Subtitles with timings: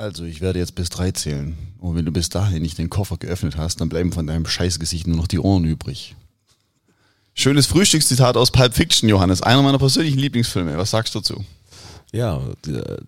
[0.00, 1.58] Also, ich werde jetzt bis drei zählen.
[1.80, 5.08] Und wenn du bis dahin nicht den Koffer geöffnet hast, dann bleiben von deinem Scheißgesicht
[5.08, 6.14] nur noch die Ohren übrig.
[7.34, 9.42] Schönes Frühstückszitat aus Pulp Fiction, Johannes.
[9.42, 10.76] Einer meiner persönlichen Lieblingsfilme.
[10.78, 11.44] Was sagst du dazu?
[12.12, 12.40] Ja,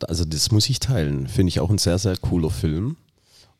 [0.09, 1.29] also das muss ich teilen.
[1.29, 2.97] Finde ich auch ein sehr, sehr cooler Film.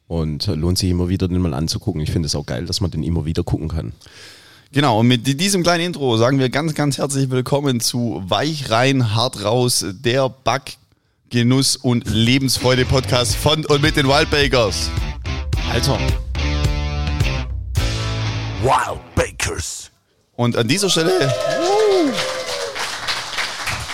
[0.09, 2.01] Und lohnt sich immer wieder, den mal anzugucken.
[2.01, 3.93] Ich finde es auch geil, dass man den immer wieder gucken kann.
[4.73, 9.15] Genau, und mit diesem kleinen Intro sagen wir ganz, ganz herzlich willkommen zu Weich rein,
[9.15, 10.79] hart raus, der Back
[11.31, 14.91] Genuss und Lebensfreude Podcast von und mit den Wildbakers.
[15.71, 15.97] Alter.
[18.63, 19.93] Wildbakers.
[20.35, 21.33] Und an dieser Stelle.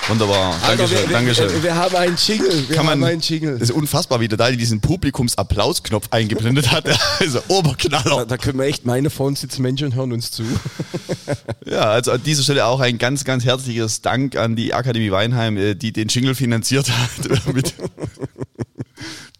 [0.09, 0.55] Wunderbar.
[0.62, 1.09] Alter, Dankeschön.
[1.09, 1.52] wir, Dankeschön.
[1.52, 2.69] Wir, wir haben einen Jingle.
[2.69, 3.59] Wir Kann man, haben einen Jingle.
[3.59, 6.87] Das ist unfassbar, wie der Dali diesen Publikumsapplausknopf eingeblendet hat.
[7.19, 8.19] Also Oberknaller.
[8.19, 10.45] Da, da können wir echt meine uns sitzen Menschen hören uns zu.
[11.69, 15.56] Ja, also an dieser Stelle auch ein ganz, ganz herzliches Dank an die Akademie Weinheim,
[15.56, 17.75] äh, die den Jingle finanziert hat mit,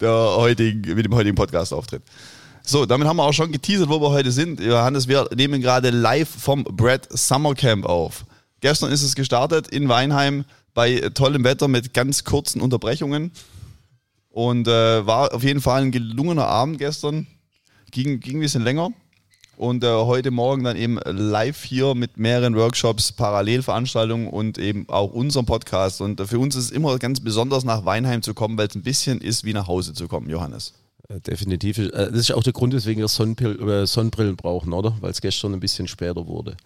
[0.01, 2.03] der heutigen, mit dem heutigen Podcast-Auftritt.
[2.65, 4.59] So, damit haben wir auch schon geteasert, wo wir heute sind.
[4.59, 8.25] Johannes, wir nehmen gerade live vom Brad Summer Camp auf.
[8.61, 13.33] Gestern ist es gestartet in Weinheim bei tollem Wetter mit ganz kurzen Unterbrechungen.
[14.31, 17.27] Und äh, war auf jeden Fall ein gelungener Abend gestern.
[17.91, 18.91] Ging, ging ein bisschen länger.
[19.57, 25.13] Und äh, heute Morgen dann eben live hier mit mehreren Workshops, Parallelveranstaltungen und eben auch
[25.13, 26.03] unserem Podcast.
[26.03, 28.75] Und äh, für uns ist es immer ganz besonders, nach Weinheim zu kommen, weil es
[28.75, 30.75] ein bisschen ist, wie nach Hause zu kommen, Johannes.
[31.09, 31.79] Äh, Definitiv.
[31.79, 34.95] Äh, Das ist auch der Grund, weswegen wir äh, Sonnenbrillen brauchen, oder?
[35.01, 36.59] Weil es gestern ein bisschen später wurde.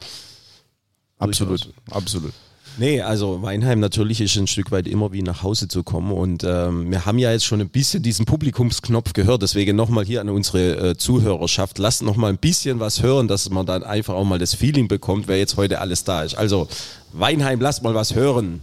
[1.21, 1.75] Absolut, Durchaus.
[1.91, 2.33] absolut.
[2.79, 6.45] Nee, also Weinheim natürlich ist ein Stück weit immer wie nach Hause zu kommen und
[6.45, 10.31] ähm, wir haben ja jetzt schon ein bisschen diesen Publikumsknopf gehört, deswegen nochmal hier an
[10.31, 14.39] unsere äh, Zuhörerschaft, lasst nochmal ein bisschen was hören, dass man dann einfach auch mal
[14.39, 16.37] das Feeling bekommt, wer jetzt heute alles da ist.
[16.37, 16.69] Also
[17.13, 18.61] Weinheim, lasst mal was hören.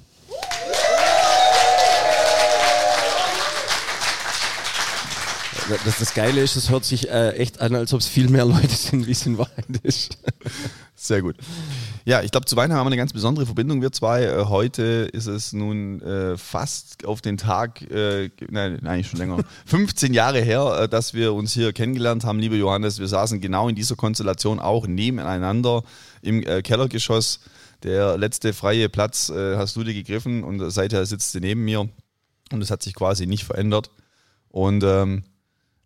[5.83, 8.45] Das, das Geile ist, es hört sich äh, echt an, als ob es viel mehr
[8.45, 10.17] Leute sind, wie es in Wahrheit ist.
[10.96, 11.35] Sehr gut.
[12.07, 14.23] Ja, ich glaube, zu Weinheim haben wir eine ganz besondere Verbindung, wir zwei.
[14.23, 19.44] Äh, heute ist es nun äh, fast auf den Tag, äh, nein, nein, schon länger,
[19.66, 23.00] 15 Jahre her, äh, dass wir uns hier kennengelernt haben, lieber Johannes.
[23.00, 25.84] Wir saßen genau in dieser Konstellation auch nebeneinander
[26.22, 27.41] im äh, Kellergeschoss.
[27.84, 31.90] Der letzte freie Platz äh, hast du dir gegriffen und seither sitzt du neben mir
[32.53, 33.91] und es hat sich quasi nicht verändert.
[34.47, 35.23] Und ähm,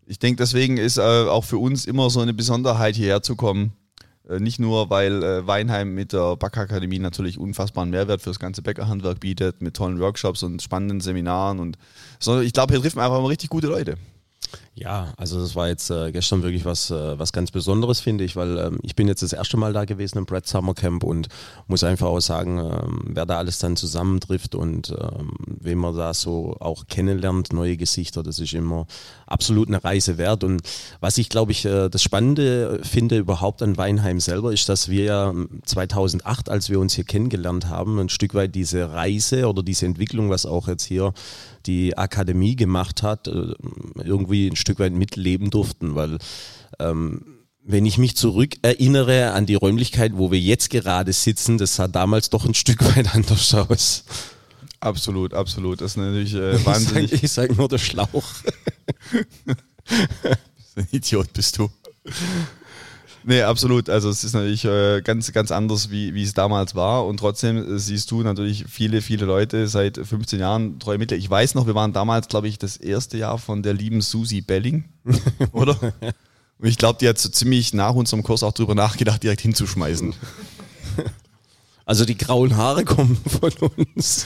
[0.06, 3.74] ich denke, deswegen ist auch für uns immer so eine Besonderheit, hierher zu kommen.
[4.32, 9.20] Äh, nicht nur, weil äh, Weinheim mit der Backakademie natürlich unfassbaren Mehrwert fürs ganze Bäckerhandwerk
[9.20, 11.78] bietet, mit tollen Workshops und spannenden Seminaren und
[12.20, 13.98] sondern ich glaube, hier trifft man einfach immer richtig gute Leute.
[14.74, 18.36] Ja, also das war jetzt äh, gestern wirklich was, äh, was ganz Besonderes, finde ich,
[18.36, 21.28] weil ähm, ich bin jetzt das erste Mal da gewesen im Brad Summer Camp und
[21.68, 26.14] muss einfach auch sagen, ähm, wer da alles dann zusammentrifft und ähm, wen man da
[26.14, 28.88] so auch kennenlernt, neue Gesichter, das ist immer
[29.28, 30.44] absolut eine Reise wert.
[30.44, 30.62] Und
[31.02, 35.04] was ich, glaube ich, äh, das Spannende finde überhaupt an Weinheim selber, ist, dass wir
[35.04, 35.34] ja
[35.66, 40.30] 2008, als wir uns hier kennengelernt haben, ein Stück weit diese Reise oder diese Entwicklung,
[40.30, 41.14] was auch jetzt hier
[41.66, 43.54] die Akademie gemacht hat, äh,
[44.04, 46.18] irgendwie ein Stück weit mitleben durften, weil
[46.80, 51.88] ähm, wenn ich mich zurückerinnere an die Räumlichkeit, wo wir jetzt gerade sitzen, das sah
[51.88, 54.04] damals doch ein Stück weit anders aus.
[54.80, 55.82] Absolut, absolut.
[55.82, 57.24] Das ist natürlich äh, wahnsinnig.
[57.24, 58.26] Ich sage sag nur der Schlauch.
[60.76, 61.70] Ein Idiot bist du.
[63.24, 63.90] Nee, absolut.
[63.90, 67.06] Also es ist natürlich äh, ganz, ganz anders, wie, wie es damals war.
[67.06, 71.20] Und trotzdem äh, siehst du natürlich viele, viele Leute seit 15 Jahren treue Mitglieder.
[71.20, 74.42] Ich weiß noch, wir waren damals, glaube ich, das erste Jahr von der lieben Susi
[74.42, 74.86] Belling,
[75.52, 75.78] oder?
[76.60, 80.14] Und ich glaube, die hat so ziemlich nach unserem Kurs auch drüber nachgedacht, direkt hinzuschmeißen.
[81.86, 84.26] Also die grauen Haare kommen von uns.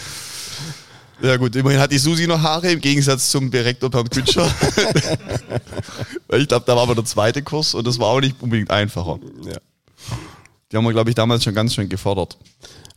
[1.22, 4.46] Ja gut, immerhin hat die Susi noch Haare, im Gegensatz zum Direktor Bernd Kütscher.
[6.28, 8.70] Weil ich glaube, da war aber der zweite Kurs und das war auch nicht unbedingt
[8.72, 9.20] einfacher.
[9.46, 9.58] Ja.
[10.72, 12.38] Die haben wir, glaube ich, damals schon ganz schön gefordert.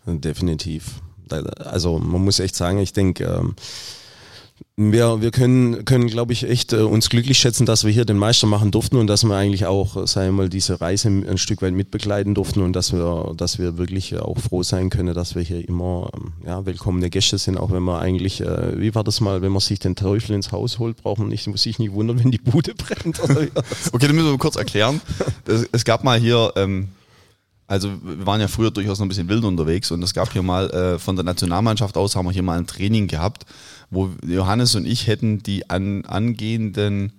[0.06, 1.00] Definitiv.
[1.58, 3.54] Also man muss echt sagen, ich denke, ähm,
[4.76, 8.16] wir, wir können, können glaube ich, echt äh, uns glücklich schätzen, dass wir hier den
[8.16, 11.38] Meister machen durften und dass wir eigentlich auch, äh, sagen wir mal, diese Reise ein
[11.38, 15.14] Stück weit mitbegleiten durften und dass wir, dass wir wirklich äh, auch froh sein können,
[15.14, 18.94] dass wir hier immer ähm, ja, willkommene Gäste sind, auch wenn man eigentlich, äh, wie
[18.94, 21.62] war das mal, wenn man sich den Teufel ins Haus holt, braucht man nicht, muss
[21.62, 23.18] sich nicht wundern, wenn die Bude brennt.
[23.18, 23.28] Das?
[23.92, 25.00] Okay, dann müssen wir kurz erklären.
[25.44, 26.88] Das, es gab mal hier, ähm,
[27.68, 30.42] also wir waren ja früher durchaus noch ein bisschen wild unterwegs und es gab hier
[30.42, 33.44] mal äh, von der Nationalmannschaft aus haben wir hier mal ein Training gehabt,
[33.90, 37.12] wo Johannes und ich hätten die an, angehenden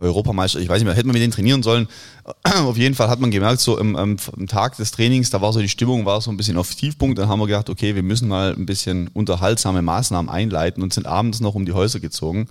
[0.00, 1.86] Europameister, ich weiß nicht mehr, hätten wir mit denen trainieren sollen.
[2.44, 5.52] Auf jeden Fall hat man gemerkt, so im, am, am Tag des Trainings, da war
[5.52, 7.18] so die Stimmung, war so ein bisschen auf Tiefpunkt.
[7.18, 11.06] Dann haben wir gedacht, okay, wir müssen mal ein bisschen unterhaltsame Maßnahmen einleiten und sind
[11.06, 12.48] abends noch um die Häuser gezogen.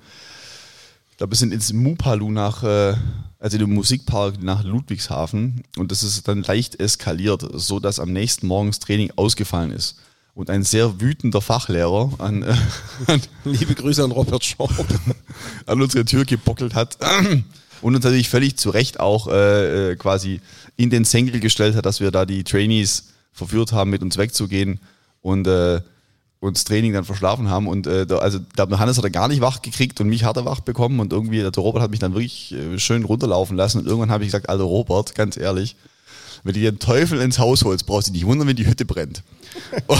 [1.18, 2.96] Glaube, wir sind ins Mupalu nach, äh,
[3.40, 8.12] also in den Musikpark nach Ludwigshafen und das ist dann leicht eskaliert, so dass am
[8.12, 9.98] nächsten Morgens Training ausgefallen ist.
[10.36, 12.56] Und ein sehr wütender Fachlehrer an, äh,
[13.08, 14.74] an Liebe Grüße an Robert Schorb
[15.68, 16.98] an unsere Tür gebockelt hat
[17.82, 20.42] und uns natürlich völlig zu Recht auch äh, äh, quasi
[20.76, 24.80] in den Senkel gestellt hat, dass wir da die Trainees verführt haben, mit uns wegzugehen
[25.22, 25.82] und äh,
[26.44, 27.68] uns Training dann verschlafen haben.
[27.68, 30.38] Und äh, da, also der Hannes hat er gar nicht wach gekriegt und mich hat
[30.38, 33.80] er wach bekommen und irgendwie der Robert hat mich dann wirklich äh, schön runterlaufen lassen
[33.80, 35.76] und irgendwann habe ich gesagt, alter Robert, ganz ehrlich,
[36.44, 38.68] wenn du dir den Teufel ins Haus holst, brauchst du dich nicht wundern, wenn die
[38.68, 39.24] Hütte brennt.
[39.88, 40.00] und,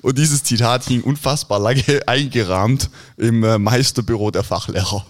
[0.00, 2.88] und dieses Zitat hing unfassbar lange eingerahmt
[3.18, 5.04] im äh, Meisterbüro der Fachlehrer.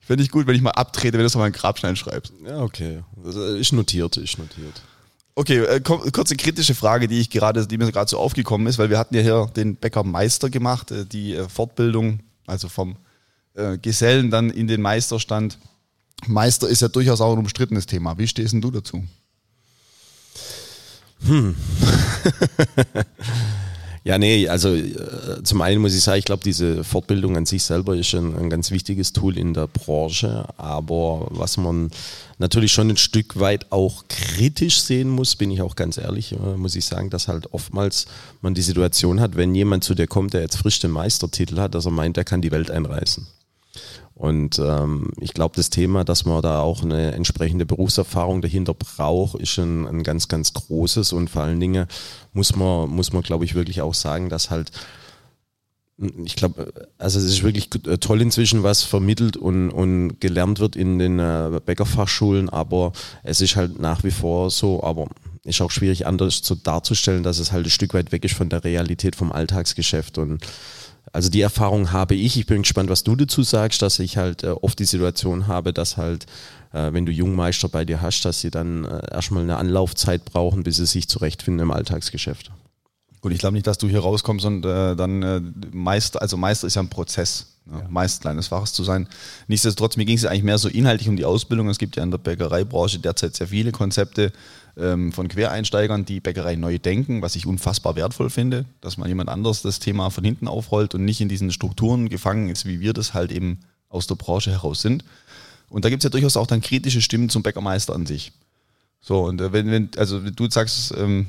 [0.00, 2.32] Finde ich gut, wenn ich mal abtrete, wenn du es auf meinen Grabstein schreibst.
[2.44, 3.04] Ja, okay.
[3.24, 4.80] Also, ich notiert, ich notiert.
[5.38, 8.90] Okay, äh, kurze kritische Frage, die ich gerade, die mir gerade so aufgekommen ist, weil
[8.90, 12.18] wir hatten ja hier den Bäckermeister gemacht, äh, die äh, Fortbildung,
[12.48, 12.96] also vom
[13.54, 15.60] äh, Gesellen dann in den Meisterstand.
[16.26, 18.18] Meister ist ja durchaus auch ein umstrittenes Thema.
[18.18, 19.04] Wie stehst denn du dazu?
[21.24, 21.54] Hm.
[24.08, 27.62] Ja, nee, also äh, zum einen muss ich sagen, ich glaube, diese Fortbildung an sich
[27.62, 31.90] selber ist ein, ein, ganz wichtiges Tool in der Branche, aber was man
[32.38, 36.56] natürlich schon ein Stück weit auch kritisch sehen muss, bin ich auch ganz ehrlich, äh,
[36.56, 38.06] muss ich sagen, dass halt oftmals
[38.40, 41.74] man die Situation hat, wenn jemand zu dir kommt, der jetzt frisch den Meistertitel hat,
[41.74, 43.26] dass er meint, er kann die Welt einreißen.
[44.18, 49.40] Und ähm, ich glaube, das Thema, dass man da auch eine entsprechende Berufserfahrung dahinter braucht,
[49.40, 51.12] ist ein, ein ganz, ganz großes.
[51.12, 51.86] Und vor allen Dingen
[52.32, 54.72] muss man, muss man, glaube ich, wirklich auch sagen, dass halt
[56.24, 61.00] ich glaube, also es ist wirklich toll inzwischen, was vermittelt und, und gelernt wird in
[61.00, 62.92] den äh, Bäckerfachschulen, aber
[63.24, 65.08] es ist halt nach wie vor so, aber
[65.42, 68.48] ist auch schwierig anders zu darzustellen, dass es halt ein Stück weit weg ist von
[68.48, 70.46] der Realität vom Alltagsgeschäft und
[71.12, 72.38] also die Erfahrung habe ich.
[72.38, 75.72] Ich bin gespannt, was du dazu sagst, dass ich halt äh, oft die Situation habe,
[75.72, 76.26] dass halt,
[76.72, 80.62] äh, wenn du Jungmeister bei dir hast, dass sie dann äh, erstmal eine Anlaufzeit brauchen,
[80.62, 82.50] bis sie sich zurechtfinden im Alltagsgeschäft.
[83.20, 85.40] Gut, ich glaube nicht, dass du hier rauskommst und äh, dann äh,
[85.72, 87.86] Meister, also Meister ist ja ein Prozess, ja, ja.
[87.88, 89.08] Meister eines Faches zu sein.
[89.48, 91.68] Nichtsdestotrotz, mir ging es eigentlich mehr so inhaltlich um die Ausbildung.
[91.68, 94.32] Es gibt ja in der Bäckereibranche derzeit sehr viele Konzepte,
[94.78, 99.28] ähm, von Quereinsteigern, die Bäckerei neu denken, was ich unfassbar wertvoll finde, dass mal jemand
[99.28, 102.92] anders das Thema von hinten aufrollt und nicht in diesen Strukturen gefangen ist, wie wir
[102.92, 105.04] das halt eben aus der Branche heraus sind.
[105.68, 108.32] Und da gibt es ja durchaus auch dann kritische Stimmen zum Bäckermeister an sich.
[109.00, 111.26] So, und äh, wenn, wenn, also du sagst, ähm,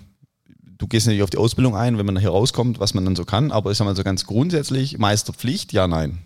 [0.77, 3.25] du gehst natürlich auf die Ausbildung ein, wenn man hier rauskommt, was man dann so
[3.25, 6.19] kann, aber ich sag mal so ganz grundsätzlich, Meisterpflicht, ja, nein.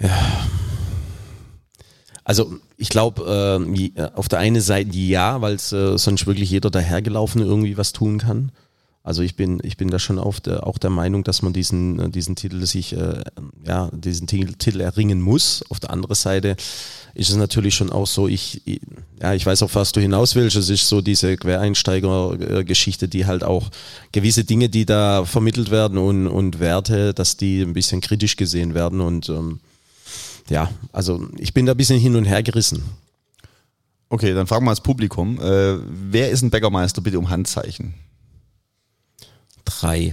[0.00, 0.46] Ja,
[2.30, 7.44] also ich glaube, äh, auf der einen Seite ja, weil äh, sonst wirklich jeder dahergelaufene
[7.44, 8.52] irgendwie was tun kann.
[9.02, 11.98] Also ich bin, ich bin da schon auf der, auch der Meinung, dass man diesen,
[11.98, 13.20] äh, diesen Titel sich, äh,
[13.66, 15.64] ja, diesen Titel erringen muss.
[15.70, 16.54] Auf der anderen Seite
[17.14, 18.62] ist es natürlich schon auch so, ich,
[19.20, 20.54] ja, ich weiß auch, was du hinaus willst.
[20.54, 23.70] Es ist so diese Quereinsteiger-Geschichte, die halt auch
[24.12, 28.74] gewisse Dinge, die da vermittelt werden und, und Werte, dass die ein bisschen kritisch gesehen
[28.74, 29.58] werden und ähm,
[30.50, 32.82] ja, also ich bin da ein bisschen hin und her gerissen.
[34.08, 35.40] Okay, dann fragen wir das Publikum.
[35.40, 37.94] Äh, wer ist ein Bäckermeister, bitte um Handzeichen?
[39.64, 40.12] Drei.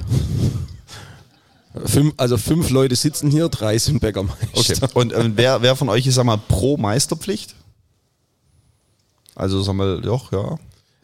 [1.85, 4.47] Fünf, also fünf Leute sitzen hier, drei sind Bäckermeister.
[4.53, 4.75] Okay.
[4.93, 7.55] Und äh, wer, wer von euch ist, sag mal, pro Meisterpflicht?
[9.35, 10.57] Also, sag mal, doch, ja.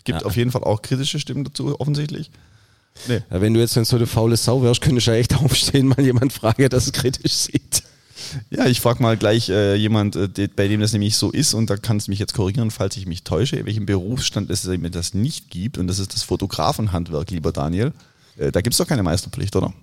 [0.04, 0.28] Gibt ja.
[0.28, 2.30] auf jeden Fall auch kritische Stimmen dazu, offensichtlich.
[3.08, 3.22] Nee.
[3.30, 6.02] Ja, wenn du jetzt so eine faule Sau wärst, könnte ich ja echt aufstehen, mal
[6.02, 7.83] jemand fragen, der es kritisch sieht.
[8.50, 11.70] Ja, ich frage mal gleich äh, jemand, äh, bei dem das nämlich so ist und
[11.70, 15.13] da kannst du mich jetzt korrigieren, falls ich mich täusche, welchen Berufsstand es mir das
[15.13, 17.93] nicht gibt und das ist das Fotografenhandwerk, lieber Daniel.
[18.38, 19.74] Äh, da gibt es doch keine Meisterpflicht, oder?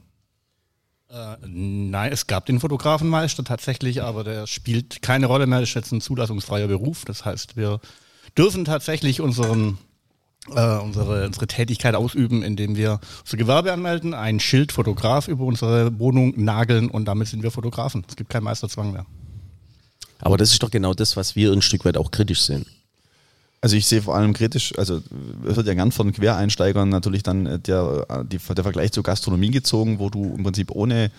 [1.10, 5.60] Äh, nein, es gab den Fotografenmeister tatsächlich, aber der spielt keine Rolle mehr.
[5.60, 7.04] Das ist jetzt ein zulassungsfreier Beruf.
[7.04, 7.80] Das heißt, wir
[8.38, 9.78] dürfen tatsächlich unseren
[10.49, 15.99] äh, unsere, unsere Tätigkeit ausüben, indem wir unser Gewerbe anmelden, ein Schild Fotograf über unsere
[15.99, 18.04] Wohnung nageln und damit sind wir Fotografen.
[18.09, 19.06] Es gibt keinen Meisterzwang mehr.
[20.20, 22.66] Aber das ist doch genau das, was wir ein Stück weit auch kritisch sehen.
[23.62, 25.02] Also ich sehe vor allem kritisch, also
[25.47, 29.02] es wird ja gern von Quereinsteigern natürlich dann äh, der, äh, die, der Vergleich zur
[29.02, 31.11] Gastronomie gezogen, wo du im Prinzip ohne,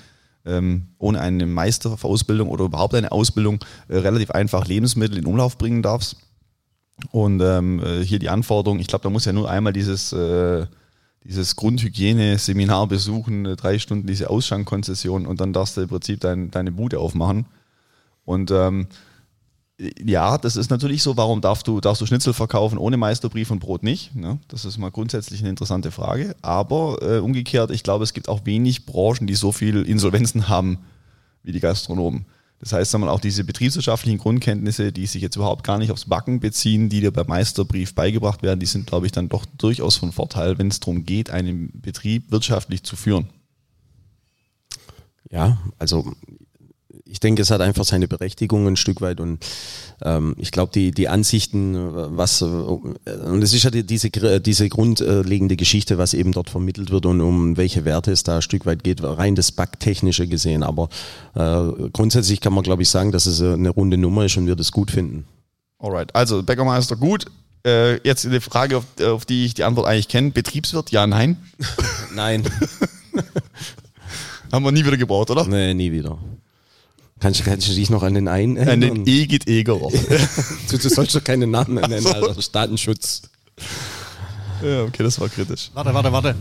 [0.46, 5.84] ähm, ohne eine Meisterausbildung oder überhaupt eine Ausbildung äh, relativ einfach Lebensmittel in Umlauf bringen
[5.84, 6.16] darfst.
[7.12, 10.66] Und ähm, äh, hier die Anforderung, ich glaube, da muss ja nur einmal dieses, äh,
[11.24, 16.52] dieses Grundhygiene-Seminar besuchen, äh, drei Stunden diese Ausschankkonzession und dann darfst du im Prinzip dein,
[16.52, 17.46] deine Bude aufmachen.
[18.26, 18.88] Und ähm,
[20.04, 21.18] ja, das ist natürlich so.
[21.18, 24.16] Warum darfst du, darfst du Schnitzel verkaufen ohne Meisterbrief und Brot nicht?
[24.16, 24.40] Ne?
[24.48, 26.36] Das ist mal grundsätzlich eine interessante Frage.
[26.42, 30.80] Aber äh, umgekehrt, ich glaube, es gibt auch wenig Branchen, die so viel Insolvenzen haben
[31.44, 32.26] wie die Gastronomen.
[32.62, 36.40] Das heißt, wir, auch diese betriebswirtschaftlichen Grundkenntnisse, die sich jetzt überhaupt gar nicht aufs Backen
[36.40, 40.12] beziehen, die dir beim Meisterbrief beigebracht werden, die sind, glaube ich, dann doch durchaus von
[40.12, 43.30] Vorteil, wenn es darum geht, einen Betrieb wirtschaftlich zu führen.
[45.32, 46.14] Ja, also
[47.12, 49.46] ich denke, es hat einfach seine Berechtigung ein Stück weit und
[50.02, 51.76] ähm, ich glaube, die, die Ansichten,
[52.18, 56.90] was, äh, und es ist ja die, diese, diese grundlegende Geschichte, was eben dort vermittelt
[56.90, 60.64] wird und um welche Werte es da ein Stück weit geht, rein das Backtechnische gesehen.
[60.64, 60.88] Aber
[61.36, 64.56] äh, grundsätzlich kann man, glaube ich, sagen, dass es eine runde Nummer ist und wir
[64.56, 65.26] das gut finden.
[65.80, 67.26] Alright, also Bäckermeister gut.
[67.66, 70.32] Äh, jetzt eine Frage, auf, auf die ich die Antwort eigentlich kenne.
[70.32, 71.38] Betriebswirt, ja, nein?
[72.16, 72.44] nein.
[74.52, 75.46] Haben wir nie wieder gebraucht, oder?
[75.46, 76.18] Nee, nie wieder.
[77.22, 78.92] Kannst, kannst du dich noch an den einen erinnern?
[78.92, 79.90] An den Egit Egerer.
[80.70, 82.10] du, du sollst doch keine Namen nennen, so.
[82.10, 82.36] Alter.
[82.52, 83.22] Datenschutz.
[84.64, 85.70] Ja, okay, das war kritisch.
[85.76, 86.36] Warte, warte, warte.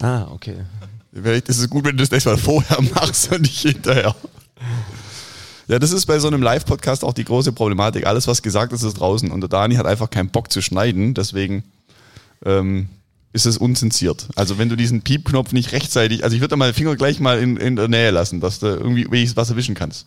[0.00, 0.64] Ah, okay.
[1.12, 4.16] Vielleicht ist es gut, wenn du das nächste Mal vorher machst und nicht hinterher.
[5.68, 8.06] Ja, das ist bei so einem Live-Podcast auch die große Problematik.
[8.06, 9.30] Alles, was gesagt ist, ist draußen.
[9.30, 11.12] Und der Dani hat einfach keinen Bock zu schneiden.
[11.12, 11.64] Deswegen
[12.46, 12.88] ähm,
[13.32, 14.28] ist es unzensiert.
[14.34, 17.20] Also wenn du diesen Piep-Knopf nicht rechtzeitig, also ich würde da mal den Finger gleich
[17.20, 20.06] mal in, in der Nähe lassen, dass du irgendwie wenigstens was erwischen kannst.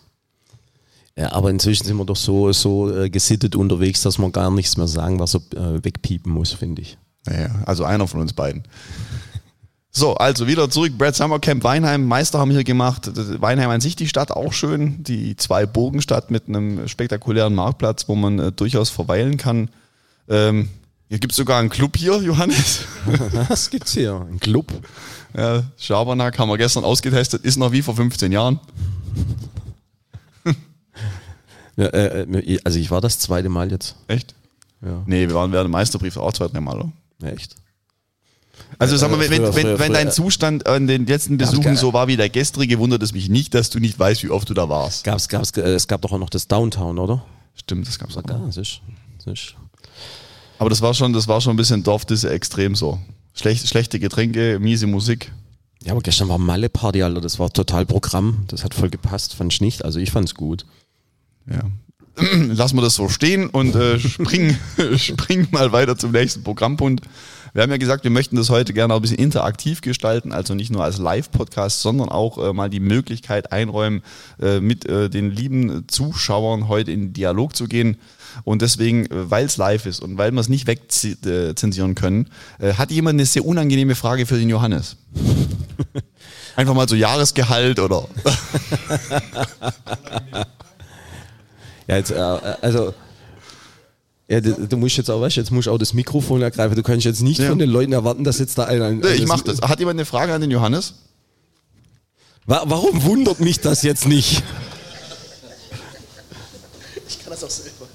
[1.15, 4.77] Ja, aber inzwischen sind wir doch so, so äh, gesittet unterwegs, dass man gar nichts
[4.77, 6.97] mehr sagen, was er äh, wegpiepen muss, finde ich.
[7.25, 8.63] Naja, also einer von uns beiden.
[9.91, 10.97] So, also wieder zurück.
[10.97, 12.05] Brad Summer Camp Weinheim.
[12.05, 13.11] Meister haben hier gemacht.
[13.13, 15.03] Weinheim an sich, die Stadt auch schön.
[15.03, 19.69] Die zwei Burgenstadt mit einem spektakulären Marktplatz, wo man äh, durchaus verweilen kann.
[20.27, 20.69] Ähm,
[21.13, 22.85] hier gibt es sogar einen Club hier, Johannes.
[23.47, 24.25] Was gibt's hier?
[24.27, 24.73] Ein Club?
[25.37, 28.59] Ja, Schabernack haben wir gestern ausgetestet, ist noch wie vor 15 Jahren.
[31.75, 33.95] Ja, äh, äh, also ich war das zweite Mal jetzt.
[34.07, 34.35] Echt?
[34.83, 35.03] Ja.
[35.07, 36.91] Nee, wir waren während dem Meisterbrief auch zwei, drei Mal, oder?
[37.21, 37.55] Ja, echt?
[38.77, 42.07] Also sag mal, wenn, früher, wenn, wenn dein Zustand an den letzten Besuchen so war
[42.07, 44.69] wie der gestrige, wundert es mich nicht, dass du nicht weißt, wie oft du da
[44.69, 45.03] warst.
[45.03, 47.25] Gab's, gab's, äh, es gab doch auch noch das Downtown, oder?
[47.55, 48.23] Stimmt, das gab's auch.
[48.27, 49.55] Ja, das ist
[50.63, 52.97] aber das war schon, das war schon ein bisschen Dorf, das ist extrem so.
[53.33, 55.29] Schlecht, schlechte Getränke, miese Musik.
[55.83, 57.19] Ja, aber gestern war Malle-Party, Alter.
[57.19, 58.45] Das war total Programm.
[58.47, 59.83] Das hat voll gepasst, fand ich nicht.
[59.83, 60.65] Also ich fand's gut.
[61.51, 61.63] Ja.
[62.37, 64.57] Lassen wir das so stehen und äh, springen,
[64.95, 67.05] springen mal weiter zum nächsten Programmpunkt.
[67.53, 70.55] Wir haben ja gesagt, wir möchten das heute gerne auch ein bisschen interaktiv gestalten, also
[70.55, 74.01] nicht nur als Live-Podcast, sondern auch äh, mal die Möglichkeit einräumen,
[74.41, 77.97] äh, mit äh, den lieben Zuschauern heute in Dialog zu gehen.
[78.43, 82.73] Und deswegen, äh, weil es live ist und weil wir es nicht wegzensieren können, äh,
[82.73, 84.97] hat jemand eine sehr unangenehme Frage für den Johannes.
[86.55, 88.07] Einfach mal so Jahresgehalt oder.
[91.87, 92.95] ja, jetzt, äh, also.
[94.27, 96.75] Ja, du, du, musst jetzt auch, weißt, jetzt musst auch das Mikrofon ergreifen.
[96.75, 97.49] Du kannst jetzt nicht ja.
[97.49, 98.91] von den Leuten erwarten, dass jetzt da einer.
[98.91, 99.61] Nee, ich mach das.
[99.61, 100.95] Hat jemand eine Frage an den Johannes?
[102.45, 104.43] Warum wundert mich das jetzt nicht?
[107.07, 107.87] Ich kann das auch selber.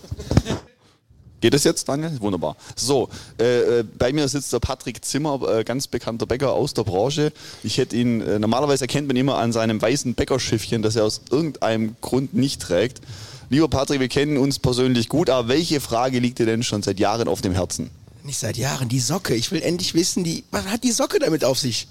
[1.40, 2.10] Geht es jetzt, Daniel?
[2.20, 2.56] Wunderbar.
[2.74, 3.08] So,
[3.38, 7.32] äh, äh, bei mir sitzt der Patrick Zimmer, äh, ganz bekannter Bäcker aus der Branche.
[7.62, 11.20] Ich hätte ihn, äh, normalerweise erkennt man immer an seinem weißen Bäckerschiffchen, das er aus
[11.30, 13.00] irgendeinem Grund nicht trägt.
[13.50, 17.00] Lieber Patrick, wir kennen uns persönlich gut, aber welche Frage liegt dir denn schon seit
[17.00, 17.90] Jahren auf dem Herzen?
[18.22, 19.34] Nicht seit Jahren, die Socke.
[19.34, 21.88] Ich will endlich wissen, die, was hat die Socke damit auf sich?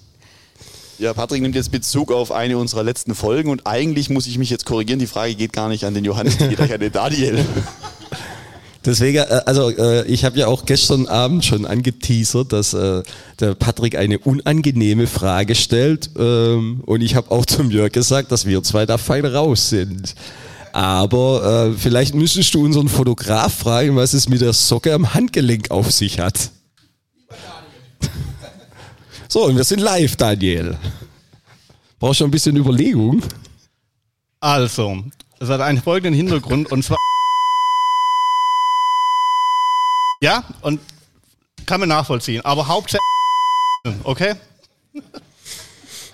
[0.99, 4.49] Ja, Patrick nimmt jetzt Bezug auf eine unserer letzten Folgen und eigentlich muss ich mich
[4.49, 4.99] jetzt korrigieren.
[4.99, 7.43] Die Frage geht gar nicht an den Johannes, die geht an den Daniel.
[8.85, 13.03] Deswegen, äh, also äh, ich habe ja auch gestern Abend schon angeteasert, dass äh,
[13.39, 18.45] der Patrick eine unangenehme Frage stellt ähm, und ich habe auch zum Jörg gesagt, dass
[18.45, 20.15] wir zwei da fein raus sind.
[20.77, 25.71] Aber äh, vielleicht müsstest du unseren Fotograf fragen, was es mit der Socke am Handgelenk
[25.71, 26.51] auf sich hat.
[29.27, 30.77] So, und wir sind live, Daniel.
[31.99, 33.23] Brauchst du ein bisschen Überlegung?
[34.39, 35.03] Also,
[35.39, 36.97] es hat einen folgenden Hintergrund und zwar
[40.21, 40.79] Ja, und
[41.65, 42.45] kann man nachvollziehen.
[42.45, 43.01] Aber Hauptsache,
[44.03, 44.35] okay?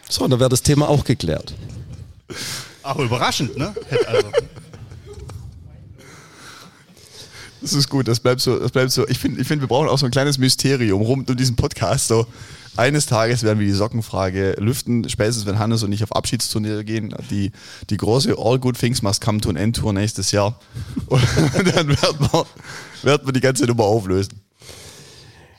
[0.09, 1.53] So, dann wäre das Thema auch geklärt.
[2.83, 3.73] Auch überraschend, ne?
[4.07, 4.27] Also.
[7.63, 8.59] Das ist gut, das bleibt so.
[8.59, 9.07] Das bleibt so.
[9.07, 12.09] Ich finde, ich find, wir brauchen auch so ein kleines Mysterium rund um diesen Podcast.
[12.09, 12.27] So,
[12.75, 17.15] eines Tages werden wir die Sockenfrage lüften, spätestens wenn Hannes und ich auf Abschiedsturnier gehen.
[17.31, 17.53] Die,
[17.89, 20.59] die große All Good Things Must Come to an End Tour nächstes Jahr.
[21.07, 21.23] Und
[21.73, 22.45] dann werden wir,
[23.03, 24.41] werden wir die ganze Nummer auflösen.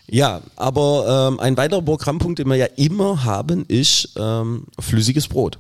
[0.07, 5.57] Ja, aber ähm, ein weiterer Programmpunkt, den wir ja immer haben, ist ähm, flüssiges Brot.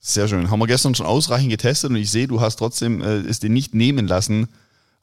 [0.00, 0.50] Sehr schön.
[0.50, 3.48] Haben wir gestern schon ausreichend getestet und ich sehe, du hast trotzdem äh, es dir
[3.48, 4.48] nicht nehmen lassen,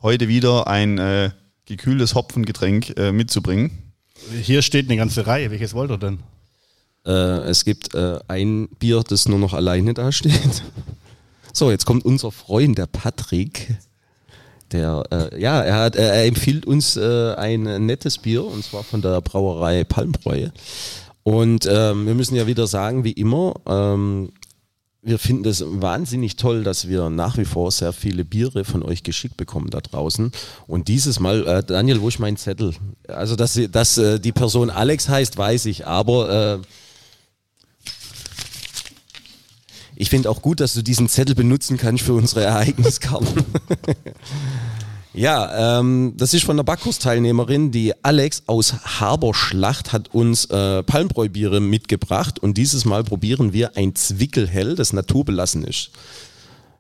[0.01, 1.31] heute wieder ein äh,
[1.65, 3.93] gekühltes Hopfengetränk äh, mitzubringen.
[4.41, 5.51] Hier steht eine ganze Reihe.
[5.51, 6.19] Welches wollt ihr denn?
[7.05, 7.11] Äh,
[7.49, 10.63] es gibt äh, ein Bier, das nur noch alleine da steht.
[11.53, 13.75] So, jetzt kommt unser Freund, der Patrick.
[14.71, 19.01] Der, äh, ja, er, hat, er empfiehlt uns äh, ein nettes Bier und zwar von
[19.01, 20.47] der Brauerei Palmbräu.
[21.23, 24.31] Und ähm, wir müssen ja wieder sagen, wie immer, ähm,
[25.03, 29.01] wir finden es wahnsinnig toll, dass wir nach wie vor sehr viele Biere von euch
[29.01, 30.31] geschickt bekommen da draußen.
[30.67, 32.73] Und dieses Mal, äh, Daniel, wo ist mein Zettel?
[33.07, 36.67] Also, dass, dass äh, die Person Alex heißt, weiß ich, aber äh,
[39.95, 43.43] ich finde auch gut, dass du diesen Zettel benutzen kannst für unsere Ereigniskarten.
[45.13, 51.59] Ja, ähm, das ist von der Backkursteilnehmerin, die Alex aus Haberschlacht hat uns äh, Palmbräubiere
[51.59, 55.91] mitgebracht und dieses Mal probieren wir ein Zwickelhell, das naturbelassen ist.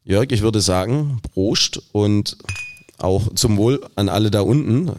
[0.05, 2.37] Jörg, ich würde sagen, Prost und
[2.97, 4.91] auch zum Wohl an alle da unten.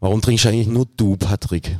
[0.00, 1.78] Warum trinkst eigentlich nur du, Patrick?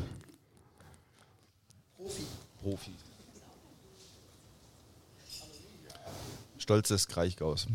[6.56, 7.66] Stolzes Kraichgaus.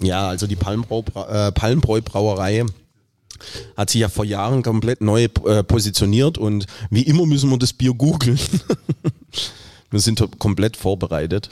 [0.00, 2.64] Ja, also die Palmbrau, äh, Palmbräu Brauerei
[3.76, 7.72] hat sich ja vor Jahren komplett neu äh, positioniert und wie immer müssen wir das
[7.72, 8.38] Bier googeln.
[9.90, 11.50] wir sind komplett vorbereitet.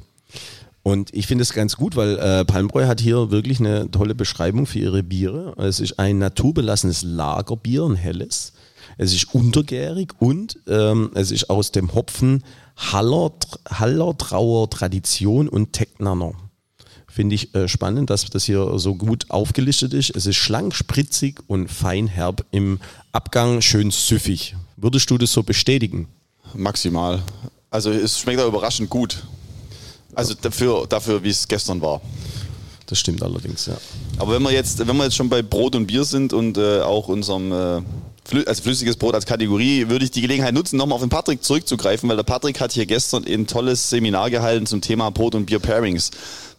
[0.83, 4.67] Und ich finde es ganz gut, weil äh, Palmbräu hat hier wirklich eine tolle Beschreibung
[4.67, 5.55] für ihre Biere.
[5.57, 8.53] Es ist ein naturbelassenes Lagerbier, ein helles.
[8.99, 12.43] Es ist untergärig und ähm, es ist aus dem Hopfen
[12.77, 13.33] Haller,
[13.69, 16.33] Hallertrauer Tradition und Tecknanner.
[17.15, 20.17] Finde ich äh, spannend, dass das hier so gut aufgelistet ist.
[20.17, 22.81] Es ist schlank, spritzig und feinherb im
[23.13, 24.57] Abgang, schön süffig.
[24.79, 26.09] Würdest du das so bestätigen?
[26.55, 27.23] Maximal.
[27.71, 29.25] Also es schmeckt auch überraschend gut.
[30.15, 32.01] Also dafür, dafür wie es gestern war.
[32.87, 33.77] Das stimmt allerdings, ja.
[34.17, 36.81] Aber wenn wir jetzt, wenn wir jetzt schon bei Brot und Bier sind und äh,
[36.81, 37.83] auch unserem äh,
[38.25, 41.43] flü also flüssiges Brot als Kategorie, würde ich die Gelegenheit nutzen, nochmal auf den Patrick
[41.43, 45.47] zurückzugreifen, weil der Patrick hat hier gestern ein tolles Seminar gehalten zum Thema Brot und
[45.47, 46.11] Bier Pairings.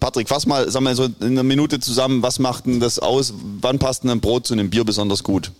[0.03, 3.33] Patrick, fass mal, sag mal so in einer Minute zusammen, was macht denn das aus?
[3.61, 5.53] Wann passt denn ein Brot zu einem Bier besonders gut?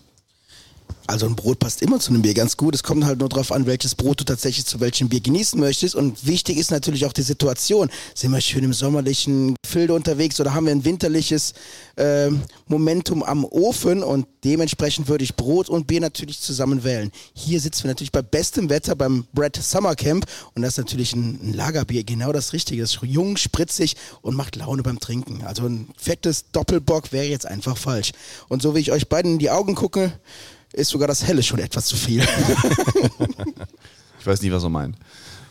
[1.08, 2.76] Also ein Brot passt immer zu einem Bier ganz gut.
[2.76, 5.96] Es kommt halt nur darauf an, welches Brot du tatsächlich zu welchem Bier genießen möchtest.
[5.96, 7.90] Und wichtig ist natürlich auch die Situation.
[8.16, 11.54] Sind wir schön im sommerlichen Gefilde unterwegs oder haben wir ein winterliches
[11.96, 12.30] äh,
[12.68, 14.04] Momentum am Ofen?
[14.04, 17.12] Und dementsprechend würde ich Brot und Bier natürlich zusammen wählen.
[17.34, 20.26] Hier sitzen wir natürlich bei bestem Wetter beim Brett Summer Camp.
[20.56, 22.82] Und das ist natürlich ein Lagerbier, genau das Richtige.
[22.82, 25.44] Das ist jung, spritzig und macht Laune beim Trinken.
[25.44, 28.12] Also ein fettes Doppelbock wäre jetzt einfach falsch.
[28.48, 30.14] Und so wie ich euch beiden in die Augen gucke,
[30.74, 32.24] ist sogar das Helle schon etwas zu viel.
[34.24, 34.96] Ich weiß nicht, was er meint.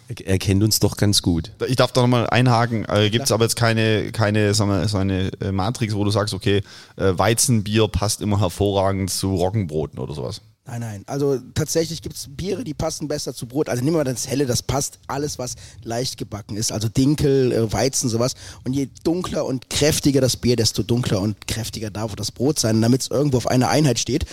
[0.09, 1.53] Er, er kennt uns doch ganz gut.
[1.69, 2.87] Ich darf da nochmal einhaken.
[2.87, 6.11] Äh, Gibt es aber jetzt keine, keine sagen wir, so eine äh, Matrix, wo du
[6.11, 6.63] sagst, okay,
[6.97, 10.41] äh, Weizenbier passt immer hervorragend zu Roggenbroten oder sowas?
[10.67, 11.05] Nein, nein.
[11.07, 13.69] Also tatsächlich gibt es Biere, die passen besser zu Brot.
[13.69, 16.73] Also nehmen wir das Helle, das passt alles, was leicht gebacken ist.
[16.73, 18.35] Also Dinkel, äh, Weizen, sowas.
[18.65, 22.81] Und je dunkler und kräftiger das Bier, desto dunkler und kräftiger darf das Brot sein,
[22.81, 24.25] damit es irgendwo auf einer Einheit steht.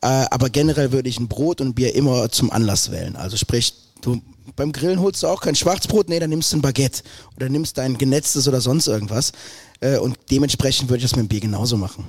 [0.00, 3.16] Äh, aber generell würde ich ein Brot und ein Bier immer zum Anlass wählen.
[3.16, 4.20] Also sprich, du
[4.56, 7.02] beim Grillen holst du auch kein Schwarzbrot, nee, dann nimmst du ein Baguette
[7.36, 9.32] oder nimmst dein genetztes oder sonst irgendwas.
[9.80, 12.04] Äh, und dementsprechend würde ich das mit dem Bier genauso machen.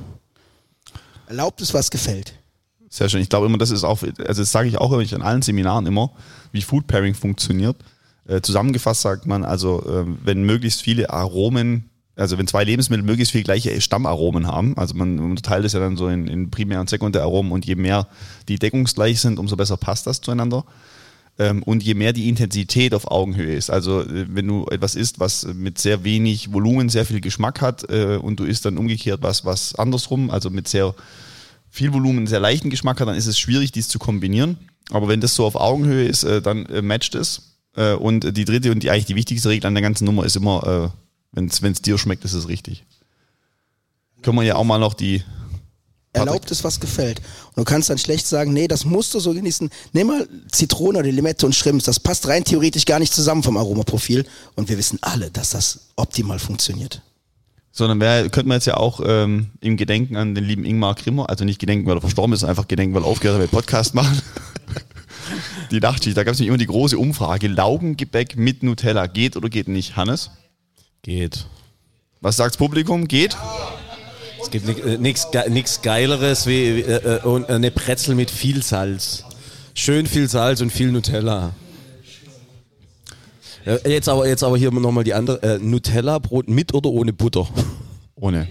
[1.27, 2.33] Erlaubt es, was gefällt.
[2.89, 3.21] Sehr schön.
[3.21, 5.85] Ich glaube immer, das ist auch, also das sage ich auch immer, an allen Seminaren
[5.85, 6.11] immer,
[6.51, 7.75] wie Food Pairing funktioniert.
[8.27, 13.33] Äh, zusammengefasst sagt man, also äh, wenn möglichst viele Aromen, also wenn zwei Lebensmittel möglichst
[13.33, 16.89] viel gleiche Stammaromen haben, also man unterteilt es ja dann so in, in Primär- und
[16.89, 18.07] Sekundäraromen und je mehr
[18.47, 20.65] die deckungsgleich sind, umso besser passt das zueinander.
[21.37, 23.69] Ähm, und je mehr die Intensität auf Augenhöhe ist.
[23.69, 27.89] Also äh, wenn du etwas isst, was mit sehr wenig Volumen sehr viel Geschmack hat
[27.89, 30.95] äh, und du isst dann umgekehrt was, was andersrum, also mit sehr
[31.75, 34.57] viel Volumen, sehr leichten Geschmack hat, dann ist es schwierig, dies zu kombinieren.
[34.91, 37.55] Aber wenn das so auf Augenhöhe ist, äh, dann äh, matcht es.
[37.75, 40.35] Äh, und die dritte und die eigentlich die wichtigste Regel an der ganzen Nummer ist
[40.35, 40.97] immer, äh,
[41.33, 42.85] wenn es dir schmeckt, ist es richtig.
[44.21, 45.23] Können wir ja auch mal noch die
[46.15, 47.19] Erlaubt es, was gefällt.
[47.49, 49.69] Und du kannst dann schlecht sagen, nee, das musst du so genießen.
[49.91, 51.83] Nimm mal Zitrone oder Limette und Shrimps.
[51.83, 54.25] Das passt rein theoretisch gar nicht zusammen vom Aromaprofil.
[54.55, 57.01] Und wir wissen alle, dass das optimal funktioniert.
[57.75, 61.29] Sondern wär, könnte man jetzt ja auch ähm, im Gedenken an den lieben Ingmar Grimmer,
[61.29, 63.59] also nicht Gedenken, weil er verstorben ist, einfach Gedenken, weil er aufgehört hat, weil wir
[63.59, 64.21] Podcast machen.
[65.71, 69.49] die Nachtschicht, da gab es nämlich immer die große Umfrage, Laugengebäck mit Nutella, geht oder
[69.49, 69.97] geht nicht?
[69.97, 70.31] Hannes?
[71.03, 71.47] Geht.
[72.21, 73.09] Was sagt's Publikum?
[73.09, 73.35] Geht?
[74.41, 74.65] Es gibt
[74.99, 79.25] nichts Geileres wie äh, äh, eine Brezel mit viel Salz.
[79.73, 81.51] Schön viel Salz und viel Nutella.
[83.65, 85.41] Äh, Jetzt aber, jetzt aber hier nochmal die andere.
[85.41, 87.47] Äh, Nutella-Brot mit oder ohne Butter?
[88.15, 88.47] Ohne.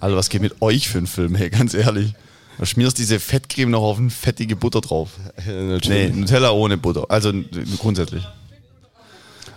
[0.00, 2.14] Also was geht mit euch für einen Film, hey, ganz ehrlich.
[2.58, 5.10] Du schmierst diese Fettcreme noch auf eine fettige Butter drauf.
[5.46, 7.04] Nee, Nutella ohne Butter.
[7.08, 7.32] Also
[7.78, 8.26] grundsätzlich.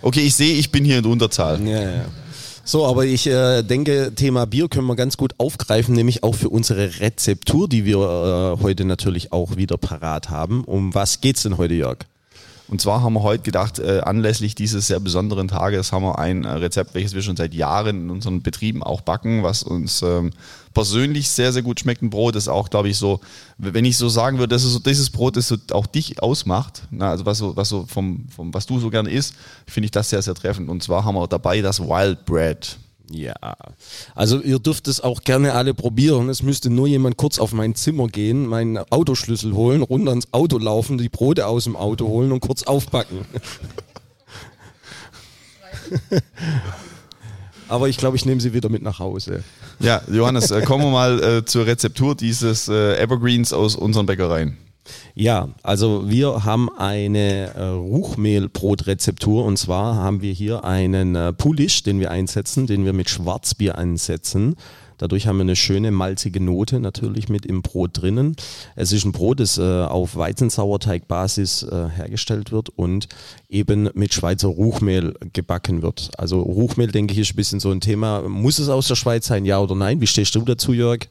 [0.02, 1.60] Okay, ich sehe, ich bin hier in der Unterzahl.
[1.66, 2.04] Ja, ja.
[2.64, 6.50] So, aber ich äh, denke, Thema Bier können wir ganz gut aufgreifen, nämlich auch für
[6.50, 7.96] unsere Rezeptur, die wir
[8.58, 10.64] äh, heute natürlich auch wieder parat haben.
[10.64, 11.98] Um was geht's denn heute, Jörg?
[12.70, 16.44] Und zwar haben wir heute gedacht, äh, anlässlich dieses sehr besonderen Tages haben wir ein
[16.44, 20.30] äh, Rezept, welches wir schon seit Jahren in unseren Betrieben auch backen, was uns ähm,
[20.72, 22.00] persönlich sehr, sehr gut schmeckt.
[22.00, 23.20] Ein Brot ist auch, glaube ich, so,
[23.58, 26.84] wenn ich so sagen würde, das ist so dieses Brot, das so auch dich ausmacht,
[26.92, 29.34] na, also was so, was so vom, vom, was du so gerne isst,
[29.66, 30.68] finde ich das sehr, sehr treffend.
[30.68, 32.78] Und zwar haben wir dabei das Wild Bread.
[33.12, 33.34] Ja,
[34.14, 36.28] also ihr dürft es auch gerne alle probieren.
[36.28, 40.58] Es müsste nur jemand kurz auf mein Zimmer gehen, meinen Autoschlüssel holen, runter ins Auto
[40.58, 43.24] laufen, die Brote aus dem Auto holen und kurz aufbacken.
[47.68, 49.42] Aber ich glaube, ich nehme sie wieder mit nach Hause.
[49.80, 54.56] Ja, Johannes, äh, kommen wir mal äh, zur Rezeptur dieses äh, Evergreens aus unseren Bäckereien.
[55.14, 61.82] Ja, also wir haben eine äh, Ruchmehlbrotrezeptur und zwar haben wir hier einen äh, Pulish,
[61.82, 64.56] den wir einsetzen, den wir mit Schwarzbier einsetzen.
[65.00, 68.36] Dadurch haben wir eine schöne malzige Note natürlich mit im Brot drinnen.
[68.76, 73.08] Es ist ein Brot, das äh, auf Weizensauerteigbasis äh, hergestellt wird und
[73.48, 76.10] eben mit Schweizer Ruchmehl gebacken wird.
[76.18, 78.28] Also Ruchmehl, denke ich, ist ein bisschen so ein Thema.
[78.28, 80.02] Muss es aus der Schweiz sein, ja oder nein?
[80.02, 81.08] Wie stehst du dazu, Jörg?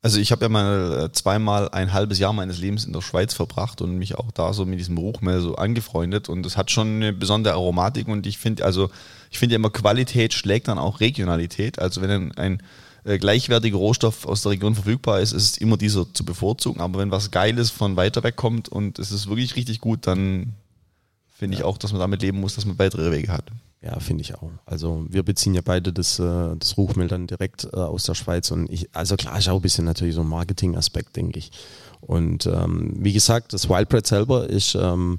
[0.00, 3.34] Also ich habe ja mal äh, zweimal ein halbes Jahr meines Lebens in der Schweiz
[3.34, 6.96] verbracht und mich auch da so mit diesem Ruchmehl so angefreundet und es hat schon
[6.96, 8.90] eine besondere Aromatik und ich finde also
[9.30, 11.80] ich finde ja immer Qualität schlägt dann auch Regionalität.
[11.80, 12.62] Also wenn ein, ein
[13.04, 16.80] äh, gleichwertiger Rohstoff aus der Region verfügbar ist, ist es immer dieser zu bevorzugen.
[16.80, 20.54] Aber wenn was Geiles von weiter weg kommt und es ist wirklich richtig gut, dann
[21.28, 23.44] finde ich auch, dass man damit leben muss, dass man weitere Wege hat.
[23.80, 24.50] Ja, finde ich auch.
[24.66, 28.50] Also wir beziehen ja beide das, äh, das Ruchmehl dann direkt äh, aus der Schweiz
[28.50, 31.52] und ich, also klar ist auch ein bisschen natürlich so ein Marketing-Aspekt, denke ich.
[32.00, 35.18] Und ähm, wie gesagt, das Wildbread selber ist ähm,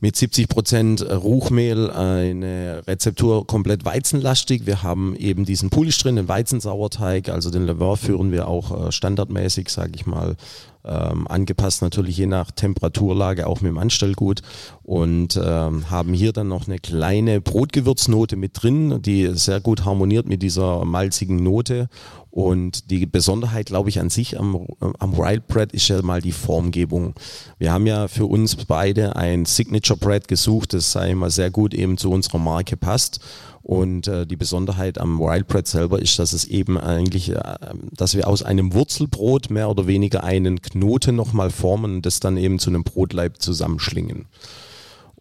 [0.00, 4.66] mit 70 Prozent Ruchmehl eine Rezeptur komplett weizenlastig.
[4.66, 8.92] Wir haben eben diesen Pulisch drin, den Weizensauerteig, also den Levain führen wir auch äh,
[8.92, 10.36] standardmäßig, sage ich mal,
[10.84, 14.42] ähm, angepasst natürlich je nach Temperaturlage auch mit dem Anstellgut
[14.82, 20.26] und ähm, haben hier dann noch eine kleine Brotgewürznote mit drin, die sehr gut harmoniert
[20.26, 21.88] mit dieser malzigen Note
[22.32, 24.66] und die Besonderheit, glaube ich, an sich am,
[24.98, 27.12] am Wild Bread ist ja mal die Formgebung.
[27.58, 31.74] Wir haben ja für uns beide ein Signature Bread gesucht, das sei mal sehr gut
[31.74, 33.20] eben zu unserer Marke passt.
[33.62, 37.56] Und äh, die Besonderheit am Wild Bread selber ist, dass es eben eigentlich, äh,
[37.92, 42.36] dass wir aus einem Wurzelbrot mehr oder weniger einen Knoten nochmal formen und das dann
[42.36, 44.26] eben zu einem Brotleib zusammenschlingen.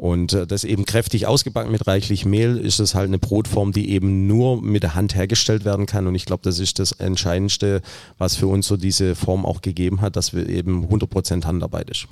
[0.01, 3.91] Und äh, das eben kräftig ausgebacken mit reichlich Mehl ist es halt eine Brotform, die
[3.91, 6.07] eben nur mit der Hand hergestellt werden kann.
[6.07, 7.83] Und ich glaube, das ist das Entscheidendste,
[8.17, 12.07] was für uns so diese Form auch gegeben hat, dass wir eben 100% Handarbeit ist.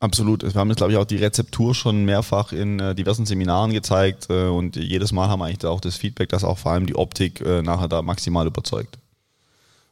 [0.00, 0.42] Absolut.
[0.42, 4.28] Wir haben jetzt, glaube ich, auch die Rezeptur schon mehrfach in äh, diversen Seminaren gezeigt
[4.30, 6.86] äh, und jedes Mal haben wir eigentlich da auch das Feedback, dass auch vor allem
[6.86, 8.98] die Optik äh, nachher da maximal überzeugt.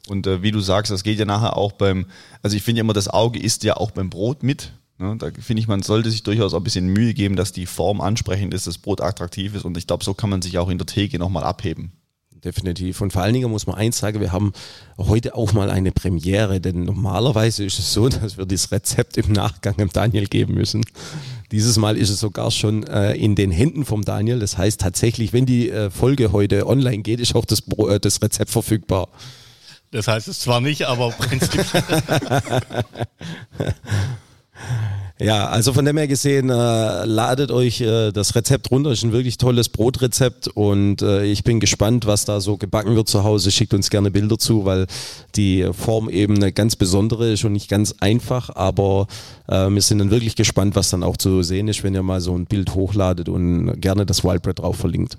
[0.09, 2.07] Und äh, wie du sagst, das geht ja nachher auch beim,
[2.43, 4.73] also ich finde immer, das Auge isst ja auch beim Brot mit.
[4.97, 5.15] Ne?
[5.19, 8.01] Da finde ich, man sollte sich durchaus auch ein bisschen Mühe geben, dass die Form
[8.01, 10.79] ansprechend ist, das Brot attraktiv ist und ich glaube, so kann man sich auch in
[10.79, 11.93] der Theke nochmal abheben.
[12.49, 13.03] Definitiv.
[13.03, 14.55] Und vor allen Dingen muss man eins sagen, wir haben
[14.97, 19.33] heute auch mal eine Premiere, denn normalerweise ist es so, dass wir das Rezept im
[19.33, 20.83] Nachgang dem Daniel geben müssen.
[21.53, 24.39] Dieses Mal ist es sogar schon äh, in den Händen vom Daniel.
[24.39, 28.23] Das heißt tatsächlich, wenn die äh, Folge heute online geht, ist auch das, äh, das
[28.23, 29.09] Rezept verfügbar.
[29.91, 31.83] Das heißt es zwar nicht, aber prinzipiell.
[35.21, 38.93] Ja, also von dem her gesehen, äh, ladet euch äh, das Rezept runter.
[38.93, 43.09] Ist ein wirklich tolles Brotrezept und äh, ich bin gespannt, was da so gebacken wird
[43.09, 43.51] zu Hause.
[43.51, 44.87] Schickt uns gerne Bilder zu, weil
[45.35, 49.09] die Form eben eine ganz besondere ist und nicht ganz einfach, aber
[49.49, 52.21] äh, wir sind dann wirklich gespannt, was dann auch zu sehen ist, wenn ihr mal
[52.21, 55.19] so ein Bild hochladet und gerne das Wildbread drauf verlinkt.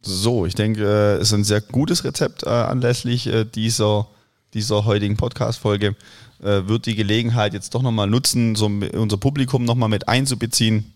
[0.00, 4.06] So, ich denke, äh, es ist ein sehr gutes Rezept äh, anlässlich äh, dieser,
[4.54, 5.96] dieser heutigen Podcast-Folge.
[6.40, 10.94] Äh, wird die Gelegenheit jetzt doch nochmal nutzen, so unser Publikum nochmal mit einzubeziehen.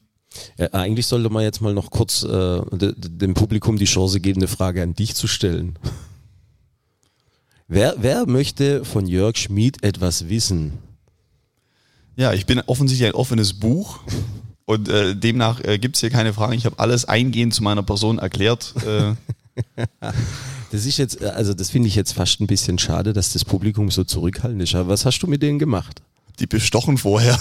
[0.57, 4.20] Ja, eigentlich sollte man jetzt mal noch kurz äh, de, de, dem Publikum die Chance
[4.20, 5.78] geben, eine Frage an dich zu stellen.
[7.68, 10.78] Wer, wer möchte von Jörg Schmid etwas wissen?
[12.16, 14.00] Ja, ich bin offensichtlich ein offenes Buch
[14.64, 16.52] und äh, demnach äh, gibt es hier keine Fragen.
[16.52, 18.74] Ich habe alles eingehend zu meiner Person erklärt.
[18.87, 19.14] Äh,
[20.72, 23.44] Das ist jetzt, äh, also das finde ich jetzt fast ein bisschen schade, dass das
[23.44, 24.74] Publikum so zurückhaltend ist.
[24.74, 26.02] Aber was hast du mit denen gemacht?
[26.38, 27.38] Die bestochen vorher.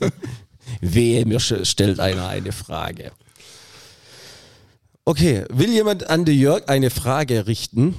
[0.80, 3.12] Wehe, mir stellt einer eine Frage.
[5.04, 7.94] Okay, will jemand an den Jörg eine Frage richten?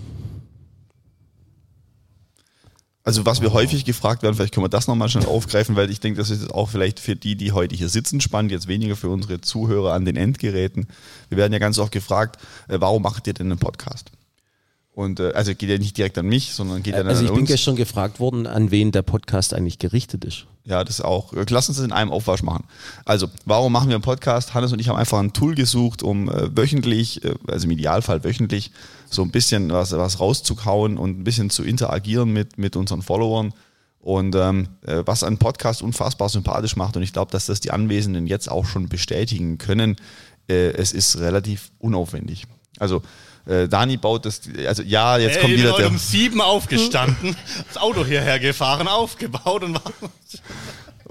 [3.03, 5.99] Also was wir häufig gefragt werden, vielleicht können wir das nochmal schnell aufgreifen, weil ich
[5.99, 9.09] denke, das ist auch vielleicht für die, die heute hier sitzen, spannend, jetzt weniger für
[9.09, 10.87] unsere Zuhörer an den Endgeräten.
[11.29, 14.11] Wir werden ja ganz oft gefragt, äh, warum macht ihr denn einen Podcast?
[14.93, 17.29] Und äh, also geht ja nicht direkt an mich, sondern geht ja dann Also ich
[17.29, 17.51] an bin uns.
[17.51, 20.45] gestern gefragt worden, an wen der Podcast eigentlich gerichtet ist.
[20.65, 21.31] Ja, das auch.
[21.33, 22.65] Äh, Lass uns das in einem Aufwasch machen.
[23.05, 24.53] Also, warum machen wir einen Podcast?
[24.53, 28.23] Hannes und ich haben einfach ein Tool gesucht, um äh, wöchentlich, äh, also im Idealfall
[28.23, 28.71] wöchentlich,
[29.09, 33.53] so ein bisschen was, was rauszukauen und ein bisschen zu interagieren mit, mit unseren Followern.
[34.01, 37.71] Und ähm, äh, was einen Podcast unfassbar sympathisch macht, und ich glaube, dass das die
[37.71, 39.95] Anwesenden jetzt auch schon bestätigen können,
[40.51, 42.47] es ist relativ unaufwendig.
[42.79, 43.03] Also,
[43.49, 45.91] äh, Dani baut das, also ja, jetzt Ey, kommt ich bin wieder heute der.
[45.91, 47.35] um sieben aufgestanden,
[47.67, 49.93] das Auto hierher gefahren, aufgebaut und war.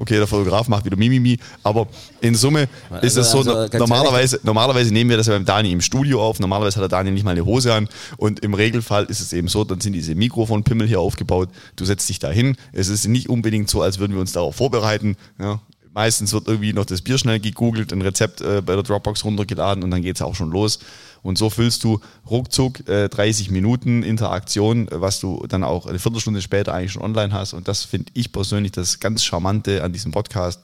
[0.00, 1.88] Okay, der Fotograf macht wieder Mimimi, aber
[2.20, 2.68] in Summe
[3.02, 6.38] ist es so, also, normalerweise, normalerweise nehmen wir das ja beim Dani im Studio auf,
[6.38, 9.48] normalerweise hat der Dani nicht mal eine Hose an und im Regelfall ist es eben
[9.48, 13.28] so, dann sind diese Mikrofonpimmel hier aufgebaut, du setzt dich da hin, es ist nicht
[13.28, 15.60] unbedingt so, als würden wir uns darauf vorbereiten, ja.
[15.92, 19.82] Meistens wird irgendwie noch das Bier schnell gegoogelt, ein Rezept äh, bei der Dropbox runtergeladen
[19.82, 20.78] und dann geht's auch schon los.
[21.22, 26.42] Und so füllst du ruckzuck äh, 30 Minuten Interaktion, was du dann auch eine Viertelstunde
[26.42, 27.52] später eigentlich schon online hast.
[27.52, 30.60] Und das finde ich persönlich das ganz Charmante an diesem Podcast,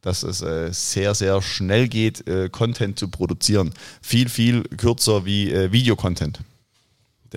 [0.00, 3.72] dass es äh, sehr, sehr schnell geht, äh, Content zu produzieren.
[4.00, 6.40] Viel, viel kürzer wie äh, Videocontent.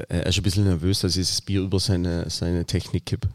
[0.07, 3.27] Er ist ein bisschen nervös, dass ich das Bier über seine, seine Technik kipp.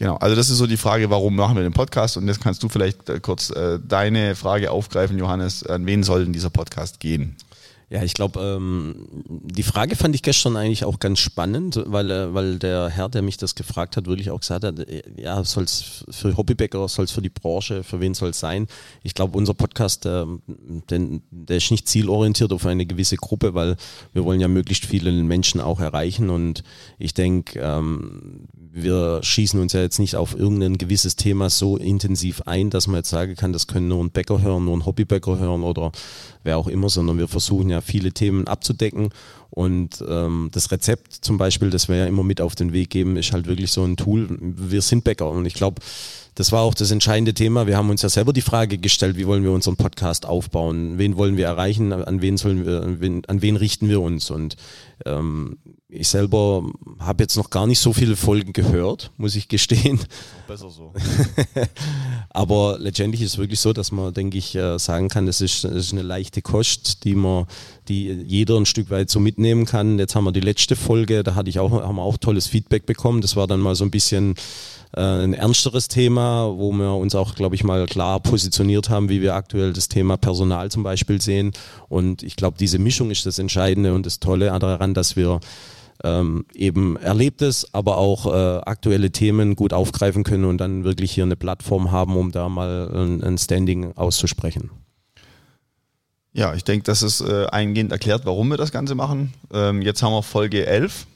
[0.00, 2.16] Genau, also das ist so die Frage, warum machen wir den Podcast?
[2.16, 5.62] Und jetzt kannst du vielleicht äh, kurz äh, deine Frage aufgreifen, Johannes.
[5.62, 7.36] An wen soll denn dieser Podcast gehen?
[7.92, 12.32] Ja, ich glaube, ähm, die Frage fand ich gestern eigentlich auch ganz spannend, weil, äh,
[12.32, 15.64] weil der Herr, der mich das gefragt hat, wirklich auch gesagt hat, äh, ja, soll
[15.64, 18.68] es für Hobbybäcker, soll es für die Branche, für wen soll es sein?
[19.02, 23.74] Ich glaube, unser Podcast, der, den, der ist nicht zielorientiert auf eine gewisse Gruppe, weil
[24.12, 26.62] wir wollen ja möglichst viele Menschen auch erreichen und
[26.96, 32.42] ich denke, ähm, wir schießen uns ja jetzt nicht auf irgendein gewisses Thema so intensiv
[32.42, 35.40] ein, dass man jetzt sagen kann, das können nur ein Bäcker hören, nur ein Hobbybäcker
[35.40, 35.90] hören oder
[36.44, 39.10] wer auch immer, sondern wir versuchen ja viele Themen abzudecken.
[39.50, 43.16] Und ähm, das Rezept zum Beispiel, das wir ja immer mit auf den Weg geben,
[43.16, 44.28] ist halt wirklich so ein Tool.
[44.40, 45.82] Wir sind Bäcker und ich glaube,
[46.36, 47.66] das war auch das entscheidende Thema.
[47.66, 50.96] Wir haben uns ja selber die Frage gestellt, wie wollen wir unseren Podcast aufbauen?
[50.96, 51.92] Wen wollen wir erreichen?
[51.92, 54.30] An wen sollen wir, an wen, an wen richten wir uns?
[54.30, 54.56] Und
[55.04, 55.58] ähm,
[55.88, 59.98] ich selber habe jetzt noch gar nicht so viele Folgen gehört, muss ich gestehen.
[60.46, 60.92] Besser so.
[62.30, 65.64] Aber letztendlich ist es wirklich so, dass man, denke ich, äh, sagen kann, das ist,
[65.64, 67.46] das ist eine leichte Kost, die man,
[67.90, 69.98] die jeder ein Stück weit so mitnehmen kann.
[69.98, 72.86] Jetzt haben wir die letzte Folge, da hatte ich auch, haben wir auch tolles Feedback
[72.86, 73.20] bekommen.
[73.20, 74.36] Das war dann mal so ein bisschen
[74.96, 79.20] äh, ein ernsteres Thema, wo wir uns auch, glaube ich, mal klar positioniert haben, wie
[79.20, 81.50] wir aktuell das Thema Personal zum Beispiel sehen.
[81.88, 85.40] Und ich glaube, diese Mischung ist das Entscheidende und das Tolle daran, dass wir
[86.02, 91.24] ähm, eben Erlebtes, aber auch äh, aktuelle Themen gut aufgreifen können und dann wirklich hier
[91.24, 94.70] eine Plattform haben, um da mal ein, ein Standing auszusprechen.
[96.32, 99.34] Ja, ich denke, das ist äh, eingehend erklärt, warum wir das Ganze machen.
[99.52, 101.06] Ähm, jetzt haben wir Folge 11.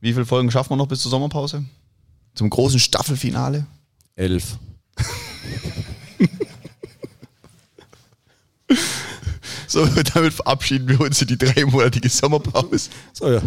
[0.00, 1.64] Wie viele Folgen schaffen wir noch bis zur Sommerpause?
[2.34, 3.66] Zum großen Staffelfinale?
[4.16, 4.58] Elf.
[9.74, 12.90] So, damit verabschieden wir uns in die dreimonatige Sommerpause.
[13.12, 13.42] So, ja.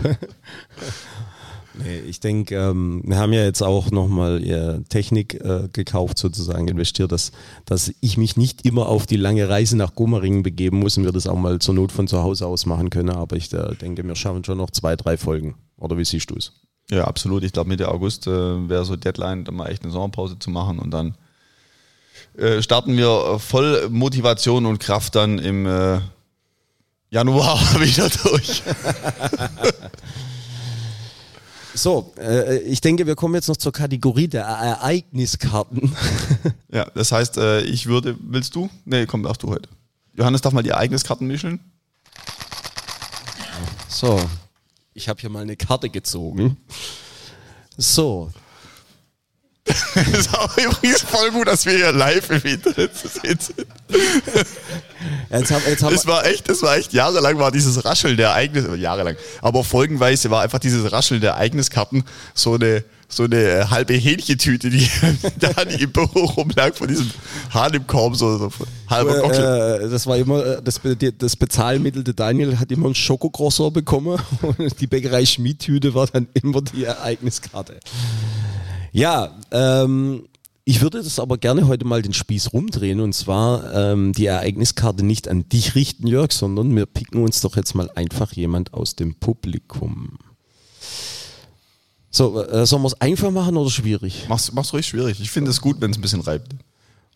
[1.84, 6.68] Nee, ich denke, ähm, wir haben ja jetzt auch nochmal äh, Technik äh, gekauft, sozusagen
[6.68, 7.32] investiert, dass,
[7.66, 11.12] dass ich mich nicht immer auf die lange Reise nach Gomaringen begeben muss und wir
[11.12, 13.10] das auch mal zur Not von zu Hause aus machen können.
[13.10, 15.56] Aber ich äh, denke, wir schaffen schon noch zwei, drei Folgen.
[15.78, 16.54] Oder wie siehst du es?
[16.90, 17.44] Ja, absolut.
[17.44, 20.80] Ich glaube, Mitte August äh, wäre so Deadline, dann mal echt eine Sommerpause zu machen
[20.80, 21.16] und dann
[22.38, 26.00] äh, starten wir äh, voll Motivation und Kraft dann im äh,
[27.10, 28.64] Januar wieder durch.
[31.78, 35.96] So, äh, ich denke, wir kommen jetzt noch zur Kategorie der Ereigniskarten.
[36.70, 38.70] Ja, das heißt, äh, ich würde, willst du?
[38.84, 39.70] Nee, komm, darfst du heute.
[40.14, 41.60] Johannes darf mal die Ereigniskarten mischen.
[43.88, 44.20] So,
[44.94, 46.58] ich habe hier mal eine Karte gezogen.
[47.78, 48.32] So,
[49.68, 53.68] Das ist auch übrigens voll gut, dass wir hier live im Internet zu sehen sind.
[55.30, 58.30] jetzt haben jetzt hab, Das war echt, das war echt jahrelang war dieses Rascheln der
[58.30, 62.04] Ereignis, jahrelang, aber folgenweise war einfach dieses Rascheln der Ereigniskarten
[62.34, 64.88] so eine, so eine äh, halbe Hähnchentüte, die
[65.40, 67.10] da die im Büro rumlag von diesem
[67.54, 68.52] Hahn im Korb, so, so
[68.90, 69.86] halber Gockel.
[69.86, 70.82] äh, das war immer äh, das,
[71.18, 72.04] das Bezahlmittel.
[72.04, 76.84] Der Daniel hat immer ein Schokocroissant bekommen und die Bäckerei Schmiedtüte war dann immer die
[76.84, 77.80] Ereigniskarte.
[78.98, 80.24] Ja, ähm,
[80.66, 85.06] ich würde das aber gerne heute mal den Spieß rumdrehen und zwar ähm, die Ereigniskarte
[85.06, 88.96] nicht an dich richten, Jörg, sondern wir picken uns doch jetzt mal einfach jemand aus
[88.96, 90.18] dem Publikum.
[92.10, 94.26] So, äh, sollen wir es einfach machen oder schwierig?
[94.30, 95.22] Mach's, mach's ruhig schwierig.
[95.22, 96.56] Ich finde es gut, wenn es ein bisschen reibt.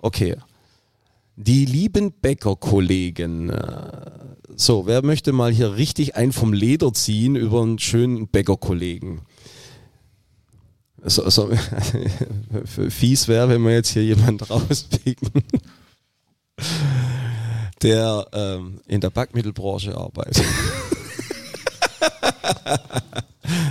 [0.01, 0.35] Okay.
[1.35, 3.49] Die lieben Bäckerkollegen.
[3.49, 4.11] äh,
[4.55, 9.21] So, wer möchte mal hier richtig ein vom Leder ziehen über einen schönen Bäckerkollegen?
[11.03, 11.49] So, so,
[12.89, 15.43] fies wäre, wenn wir jetzt hier jemand rauspicken,
[17.81, 20.45] der ähm, in der Backmittelbranche arbeitet.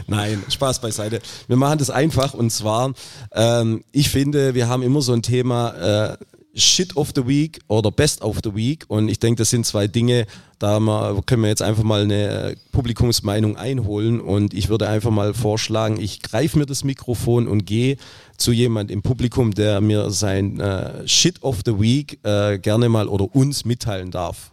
[0.09, 1.21] Nein, Spaß beiseite.
[1.47, 2.95] Wir machen das einfach und zwar,
[3.33, 6.17] ähm, ich finde, wir haben immer so ein Thema äh,
[6.55, 9.87] Shit of the Week oder Best of the Week und ich denke, das sind zwei
[9.87, 10.27] Dinge,
[10.59, 15.33] da mal, können wir jetzt einfach mal eine Publikumsmeinung einholen und ich würde einfach mal
[15.33, 17.97] vorschlagen, ich greife mir das Mikrofon und gehe
[18.37, 23.07] zu jemand im Publikum, der mir sein äh, Shit of the Week äh, gerne mal
[23.07, 24.51] oder uns mitteilen darf.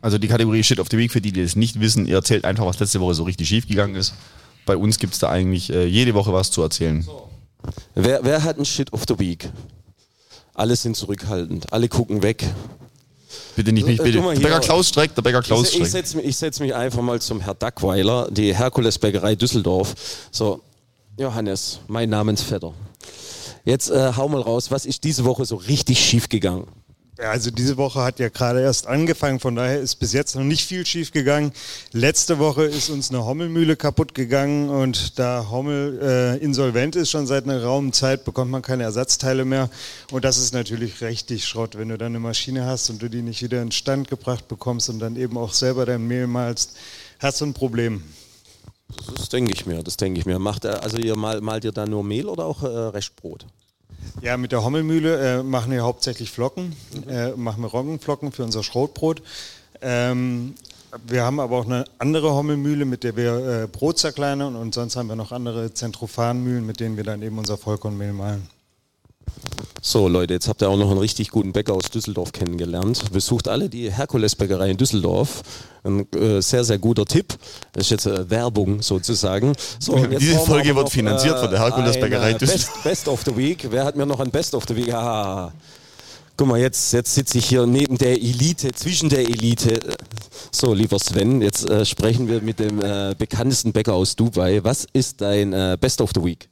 [0.00, 2.44] Also die Kategorie Shit of the Week, für die, die es nicht wissen, ihr erzählt
[2.44, 4.14] einfach, was letzte Woche so richtig schief gegangen ist.
[4.64, 7.04] Bei uns gibt es da eigentlich äh, jede Woche was zu erzählen.
[7.94, 9.48] Wer, wer hat ein Shit of the Week?
[10.56, 12.44] Alle sind zurückhaltend, alle gucken weg.
[13.56, 14.18] Bitte nicht mich, Äh, bitte.
[14.18, 14.42] guck mal Der.
[14.42, 15.92] Bäcker Klaus streckt, der Bäcker Klaus Ich, ich streckt.
[15.92, 19.94] setze mich, ich setz mich einfach mal zum Herr Dackweiler, die Herkulesbäckerei Düsseldorf.
[20.30, 20.60] So,
[21.18, 22.72] Johannes, mein Namensvetter.
[23.64, 26.66] Jetzt äh, hau mal raus, was ist diese Woche so richtig schief gegangen?
[27.18, 30.44] Ja, also diese Woche hat ja gerade erst angefangen, von daher ist bis jetzt noch
[30.44, 31.52] nicht viel schief gegangen.
[31.92, 37.26] Letzte Woche ist uns eine Hommelmühle kaputt gegangen und da Hommel äh, insolvent ist schon
[37.26, 39.70] seit einer geraumen Zeit, bekommt man keine Ersatzteile mehr
[40.10, 43.22] und das ist natürlich richtig Schrott, wenn du dann eine Maschine hast und du die
[43.22, 46.76] nicht wieder in Stand gebracht bekommst und dann eben auch selber dein Mehl malst,
[47.18, 48.02] hast du ein Problem.
[49.16, 50.38] Das denke ich mir, das denke ich mir.
[50.38, 53.46] Macht also ihr mal, malt ihr da nur Mehl oder auch äh, Restbrot?
[54.22, 56.74] Ja, mit der Hommelmühle äh, machen wir hauptsächlich Flocken,
[57.08, 59.22] äh, machen wir Roggenflocken für unser Schrotbrot.
[59.80, 60.54] Ähm,
[61.06, 64.96] wir haben aber auch eine andere Hommelmühle, mit der wir äh, Brot zerkleinern und sonst
[64.96, 68.48] haben wir noch andere Zentrofhanmühlen, mit denen wir dann eben unser Vollkornmehl mahlen.
[69.82, 73.12] So Leute, jetzt habt ihr auch noch einen richtig guten Bäcker aus Düsseldorf kennengelernt.
[73.12, 75.42] Besucht alle die Herkulesbäckerei in Düsseldorf.
[75.84, 77.34] Ein äh, sehr, sehr guter Tipp.
[77.72, 79.52] Das ist jetzt äh, Werbung sozusagen.
[79.78, 82.82] So, Diese Folge wird finanziert von der Herkulesbäckerei äh, Düsseldorf.
[82.82, 83.64] Best, Best of the Week.
[83.70, 84.92] Wer hat mir noch ein Best of the Week?
[84.92, 85.52] Ah.
[86.36, 89.78] Guck mal, jetzt, jetzt sitze ich hier neben der Elite, zwischen der Elite.
[90.50, 94.64] So, lieber Sven, jetzt äh, sprechen wir mit dem äh, bekanntesten Bäcker aus Dubai.
[94.64, 96.48] Was ist dein äh, Best of the Week?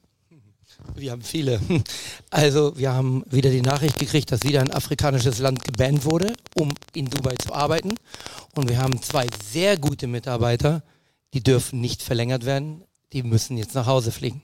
[0.95, 1.61] Wir haben viele.
[2.31, 6.75] Also wir haben wieder die Nachricht gekriegt, dass wieder ein afrikanisches Land gebannt wurde, um
[6.95, 7.95] in Dubai zu arbeiten.
[8.57, 10.83] Und wir haben zwei sehr gute Mitarbeiter,
[11.33, 14.43] die dürfen nicht verlängert werden, die müssen jetzt nach Hause fliegen.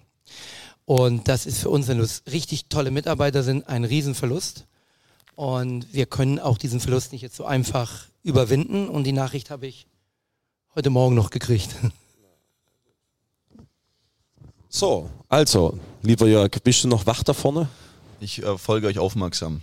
[0.84, 4.66] Und das ist für uns, wenn es richtig tolle Mitarbeiter sind, ein Riesenverlust.
[5.34, 8.88] Und wir können auch diesen Verlust nicht jetzt so einfach überwinden.
[8.88, 9.86] Und die Nachricht habe ich
[10.74, 11.74] heute Morgen noch gekriegt.
[14.72, 17.68] So, also, lieber Jörg, bist du noch wach da vorne?
[18.20, 19.62] Ich äh, folge euch aufmerksam.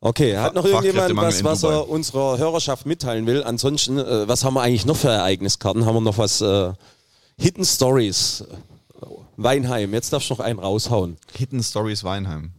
[0.00, 3.44] Okay, hat noch irgendjemand was, was er unserer Hörerschaft mitteilen will?
[3.44, 5.84] Ansonsten, äh, was haben wir eigentlich noch für Ereigniskarten?
[5.84, 6.40] Haben wir noch was?
[6.40, 6.72] Äh,
[7.38, 8.44] Hidden Stories.
[9.36, 11.18] Weinheim, jetzt darfst du noch einen raushauen.
[11.34, 12.52] Hidden Stories Weinheim.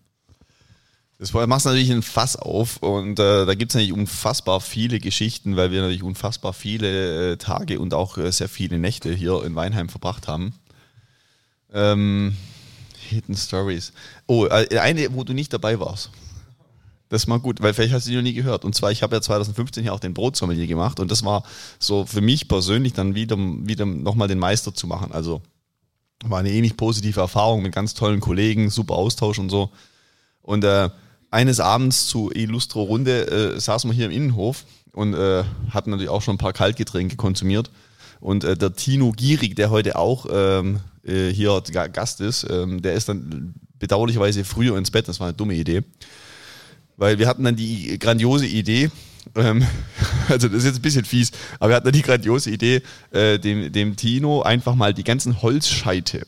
[1.17, 5.55] Das machst natürlich ein Fass auf und äh, da gibt es natürlich unfassbar viele Geschichten,
[5.55, 9.55] weil wir natürlich unfassbar viele äh, Tage und auch äh, sehr viele Nächte hier in
[9.55, 10.53] Weinheim verbracht haben.
[11.73, 12.35] Ähm,
[13.09, 13.93] Hidden Stories.
[14.25, 16.11] Oh, äh, eine, wo du nicht dabei warst.
[17.09, 18.65] Das mal gut, weil vielleicht hast du die noch nie gehört.
[18.65, 21.43] Und zwar, ich habe ja 2015 hier auch den Brotsommelier gemacht und das war
[21.79, 25.13] so für mich persönlich dann wieder, wieder nochmal den Meister zu machen.
[25.13, 25.41] Also
[26.25, 29.69] war eine ähnlich positive Erfahrung mit ganz tollen Kollegen, super Austausch und so.
[30.41, 30.89] Und äh,
[31.31, 36.09] eines Abends zu Illustro Runde äh, saßen wir hier im Innenhof und äh, hatten natürlich
[36.09, 37.69] auch schon ein paar Kaltgetränke konsumiert.
[38.19, 42.81] Und äh, der Tino Gierig, der heute auch ähm, äh, hier Ga- Gast ist, ähm,
[42.81, 45.07] der ist dann bedauerlicherweise früher ins Bett.
[45.07, 45.83] Das war eine dumme Idee.
[46.97, 48.89] Weil wir hatten dann die grandiose Idee,
[49.35, 49.65] ähm,
[50.29, 53.37] also das ist jetzt ein bisschen fies, aber wir hatten dann die grandiose Idee, äh,
[53.37, 56.25] dem, dem Tino einfach mal die ganzen Holzscheite,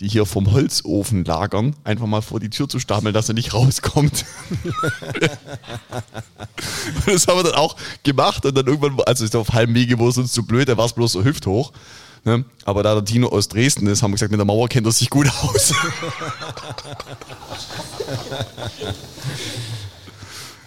[0.00, 3.54] die hier vom Holzofen lagern, einfach mal vor die Tür zu stapeln, dass er nicht
[3.54, 4.24] rauskommt.
[7.06, 10.08] das haben wir dann auch gemacht und dann irgendwann, also ist auf halbem Wege, wo
[10.08, 11.72] es uns zu blöd, da war es bloß so hüfthoch.
[12.24, 12.44] Ne?
[12.64, 14.92] Aber da der Tino aus Dresden ist, haben wir gesagt, mit der Mauer kennt er
[14.92, 15.72] sich gut aus.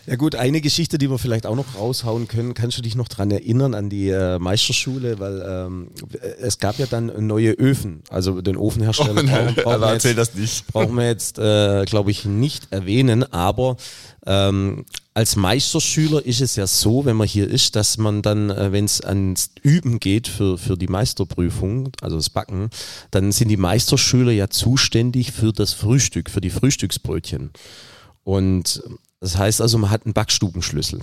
[0.07, 3.07] Ja gut, eine Geschichte, die wir vielleicht auch noch raushauen können, kannst du dich noch
[3.07, 5.89] dran erinnern an die äh, Meisterschule, weil ähm,
[6.39, 10.31] es gab ja dann neue Öfen, also den Ofenhersteller Oh nein, brauchen, brauchen erzähl jetzt,
[10.31, 10.67] das nicht.
[10.67, 13.77] brauchen wir jetzt, äh, glaube ich, nicht erwähnen, aber
[14.25, 18.71] ähm, als Meisterschüler ist es ja so, wenn man hier ist, dass man dann, äh,
[18.71, 22.69] wenn es ans Üben geht für, für die Meisterprüfung, also das Backen,
[23.11, 27.51] dann sind die Meisterschüler ja zuständig für das Frühstück, für die Frühstücksbrötchen.
[28.23, 28.83] Und
[29.19, 31.01] das heißt also, man hat einen Backstubenschlüssel.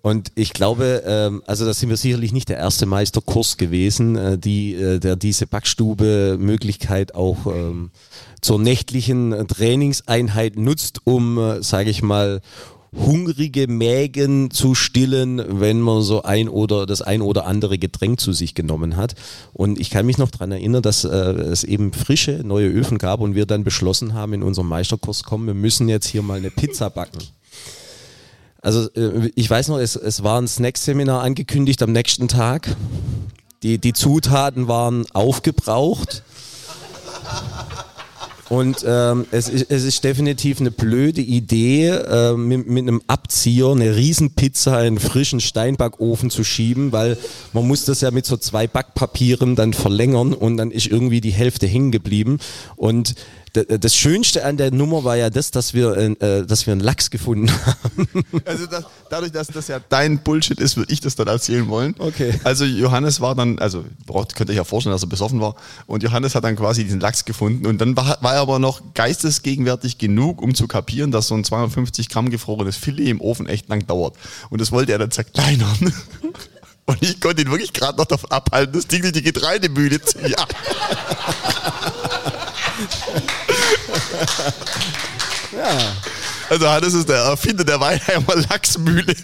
[0.00, 4.38] Und ich glaube, ähm, also da sind wir sicherlich nicht der erste Meisterkurs gewesen, äh,
[4.38, 7.90] die, äh, der diese Backstube-Möglichkeit auch ähm,
[8.40, 12.40] zur nächtlichen Trainingseinheit nutzt, um, äh, sage ich mal,
[12.96, 18.32] hungrige Mägen zu stillen, wenn man so ein oder das ein oder andere Getränk zu
[18.32, 19.14] sich genommen hat.
[19.52, 23.20] Und ich kann mich noch dran erinnern, dass äh, es eben frische neue Öfen gab
[23.20, 26.50] und wir dann beschlossen haben in unserem Meisterkurs, komm, wir müssen jetzt hier mal eine
[26.50, 27.18] Pizza backen.
[28.60, 32.76] Also äh, ich weiß noch, es, es war ein Snack-Seminar angekündigt am nächsten Tag.
[33.62, 36.22] Die, die Zutaten waren aufgebraucht.
[38.48, 43.68] Und ähm, es, ist, es ist definitiv eine blöde Idee, äh, mit, mit einem Abzieher
[43.68, 47.18] eine Riesenpizza in einen frischen Steinbackofen zu schieben, weil
[47.52, 51.30] man muss das ja mit so zwei Backpapieren dann verlängern und dann ist irgendwie die
[51.30, 52.38] Hälfte hängen geblieben.
[52.76, 53.16] Und
[53.64, 57.10] das Schönste an der Nummer war ja das, dass wir, äh, dass wir einen Lachs
[57.10, 58.08] gefunden haben.
[58.44, 61.94] Also das, dadurch, dass das ja dein Bullshit ist, würde ich das dann erzählen wollen.
[61.98, 62.38] Okay.
[62.44, 65.56] Also Johannes war dann, also braucht, könnt ihr euch ja vorstellen, dass er besoffen war.
[65.86, 67.66] Und Johannes hat dann quasi diesen Lachs gefunden.
[67.66, 71.44] Und dann war, war er aber noch geistesgegenwärtig genug, um zu kapieren, dass so ein
[71.44, 74.16] 250 Gramm gefrorenes Filet im Ofen echt lang dauert.
[74.50, 75.76] Und das wollte er dann zerkleinern.
[76.86, 80.20] Und ich konnte ihn wirklich gerade noch davon abhalten, das Ding in die Getreidemühle zu
[80.20, 80.36] jagen.
[86.50, 89.14] Also Hannes ist der Erfinder der Weinheimer Lachsmühle.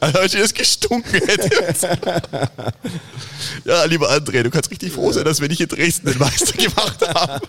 [0.00, 1.50] Also als ich das gestunken hätte.
[3.64, 6.52] Ja, lieber André, du kannst richtig froh sein, dass wir nicht in Dresden den Meister
[6.56, 7.46] gemacht haben.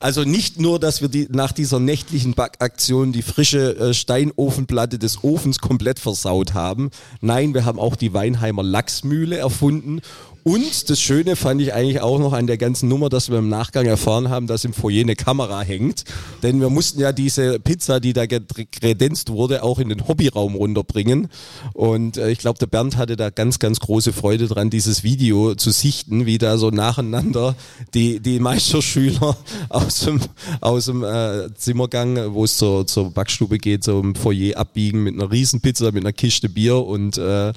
[0.00, 5.24] Also nicht nur, dass wir die, nach dieser nächtlichen Backaktion die frische äh, Steinofenplatte des
[5.24, 6.90] Ofens komplett versaut haben.
[7.20, 10.00] Nein, wir haben auch die Weinheimer Lachsmühle erfunden.
[10.48, 13.50] Und das Schöne fand ich eigentlich auch noch an der ganzen Nummer, dass wir im
[13.50, 16.04] Nachgang erfahren haben, dass im Foyer eine Kamera hängt.
[16.42, 21.28] Denn wir mussten ja diese Pizza, die da kredenzt wurde, auch in den Hobbyraum runterbringen.
[21.74, 25.54] Und äh, ich glaube, der Bernd hatte da ganz, ganz große Freude dran, dieses Video
[25.54, 27.54] zu sichten, wie da so nacheinander
[27.92, 29.36] die, die Meisterschüler
[29.68, 30.18] aus dem,
[30.62, 35.12] aus dem äh, Zimmergang, wo es zur, zur Backstube geht, so im Foyer abbiegen mit
[35.12, 37.52] einer Riesenpizza, mit einer Kiste Bier und äh,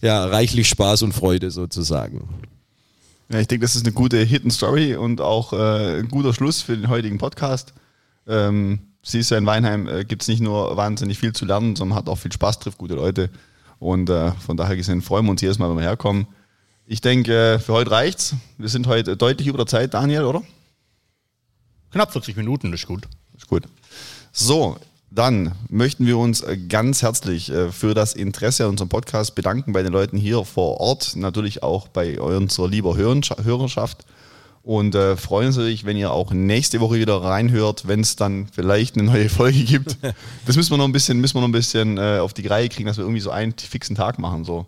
[0.00, 2.28] ja, reichlich Spaß und Freude sozusagen.
[3.30, 6.62] Ja, ich denke, das ist eine gute Hidden Story und auch äh, ein guter Schluss
[6.62, 7.72] für den heutigen Podcast.
[8.26, 11.96] Ähm, siehst du, in Weinheim äh, gibt es nicht nur wahnsinnig viel zu lernen, sondern
[11.96, 13.30] hat auch viel Spaß, trifft gute Leute.
[13.78, 16.26] Und äh, von daher gesehen freuen wir uns jedes Mal, wenn wir herkommen.
[16.86, 18.34] Ich denke, äh, für heute reicht's.
[18.58, 20.42] Wir sind heute deutlich über der Zeit, Daniel, oder?
[21.92, 23.06] Knapp 40 Minuten, ist gut.
[23.36, 23.64] Ist gut.
[24.32, 24.76] So,
[25.10, 29.82] dann möchten wir uns ganz herzlich äh, für das Interesse an unserem Podcast bedanken bei
[29.82, 34.06] den Leuten hier vor Ort, natürlich auch bei unserer lieber Hörerschaft
[34.62, 38.46] und äh, freuen uns natürlich, wenn ihr auch nächste Woche wieder reinhört, wenn es dann
[38.52, 39.98] vielleicht eine neue Folge gibt.
[40.46, 42.68] Das müssen wir noch ein bisschen, müssen wir noch ein bisschen äh, auf die Reihe
[42.68, 44.44] kriegen, dass wir irgendwie so einen fixen Tag machen.
[44.44, 44.66] So.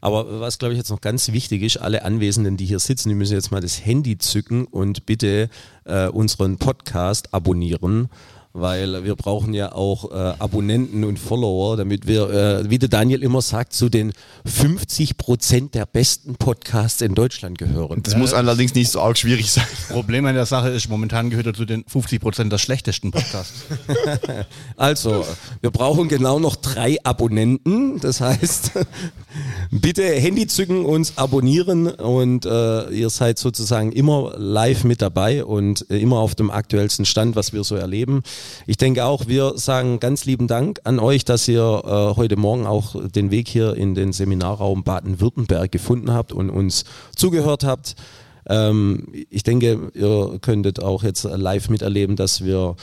[0.00, 3.14] Aber was, glaube ich, jetzt noch ganz wichtig ist, alle Anwesenden, die hier sitzen, die
[3.14, 5.50] müssen jetzt mal das Handy zücken und bitte
[5.84, 8.08] äh, unseren Podcast abonnieren,
[8.52, 13.22] weil wir brauchen ja auch äh, Abonnenten und Follower, damit wir, äh, wie der Daniel
[13.22, 14.12] immer sagt, zu den
[14.44, 18.02] 50 Prozent der besten Podcasts in Deutschland gehören.
[18.02, 19.66] Das muss allerdings nicht so arg schwierig sein.
[19.88, 23.64] Problem an der Sache ist, momentan gehört er zu den 50 Prozent der schlechtesten Podcasts.
[24.76, 25.24] Also,
[25.60, 28.00] wir brauchen genau noch drei Abonnenten.
[28.00, 28.72] Das heißt,
[29.70, 35.88] bitte Handy zücken, uns abonnieren und äh, ihr seid sozusagen immer live mit dabei und
[35.90, 38.22] äh, immer auf dem aktuellsten Stand, was wir so erleben.
[38.66, 42.66] Ich denke auch, wir sagen ganz lieben Dank an euch, dass ihr äh, heute Morgen
[42.66, 46.84] auch den Weg hier in den Seminarraum Baden-Württemberg gefunden habt und uns
[47.16, 47.96] zugehört habt.
[48.48, 52.76] Ähm, ich denke, ihr könntet auch jetzt live miterleben, dass wir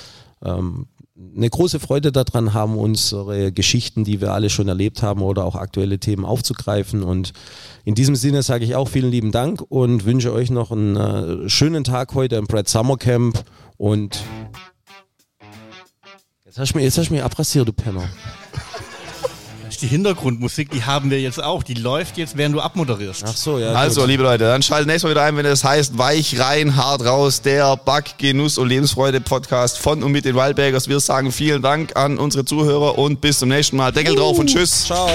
[0.43, 0.87] ähm,
[1.35, 5.55] eine große Freude daran haben, unsere Geschichten, die wir alle schon erlebt haben oder auch
[5.55, 7.03] aktuelle Themen aufzugreifen.
[7.03, 7.33] Und
[7.85, 11.49] in diesem Sinne sage ich auch vielen lieben Dank und wünsche euch noch einen äh,
[11.49, 13.43] schönen Tag heute im Brad Summer Camp.
[13.77, 14.19] Und
[16.57, 18.09] jetzt hast du mich, jetzt hast du mich abrasiert, du Penner.
[19.81, 21.61] die Hintergrundmusik, die haben wir jetzt auch.
[21.61, 23.25] Die läuft jetzt, während du abmoderierst.
[23.27, 23.73] Ach so, ja.
[23.73, 24.09] Also, gut.
[24.09, 27.43] liebe Leute, dann schaltet nächstes Mal wieder ein, wenn es heißt Weich rein, hart raus,
[27.43, 30.87] der Back, Genuss und Lebensfreude Podcast von und mit den Wildbergers.
[30.87, 33.91] Wir sagen vielen Dank an unsere Zuhörer und bis zum nächsten Mal.
[33.91, 34.85] Deckel drauf und tschüss.
[34.85, 35.07] Ciao.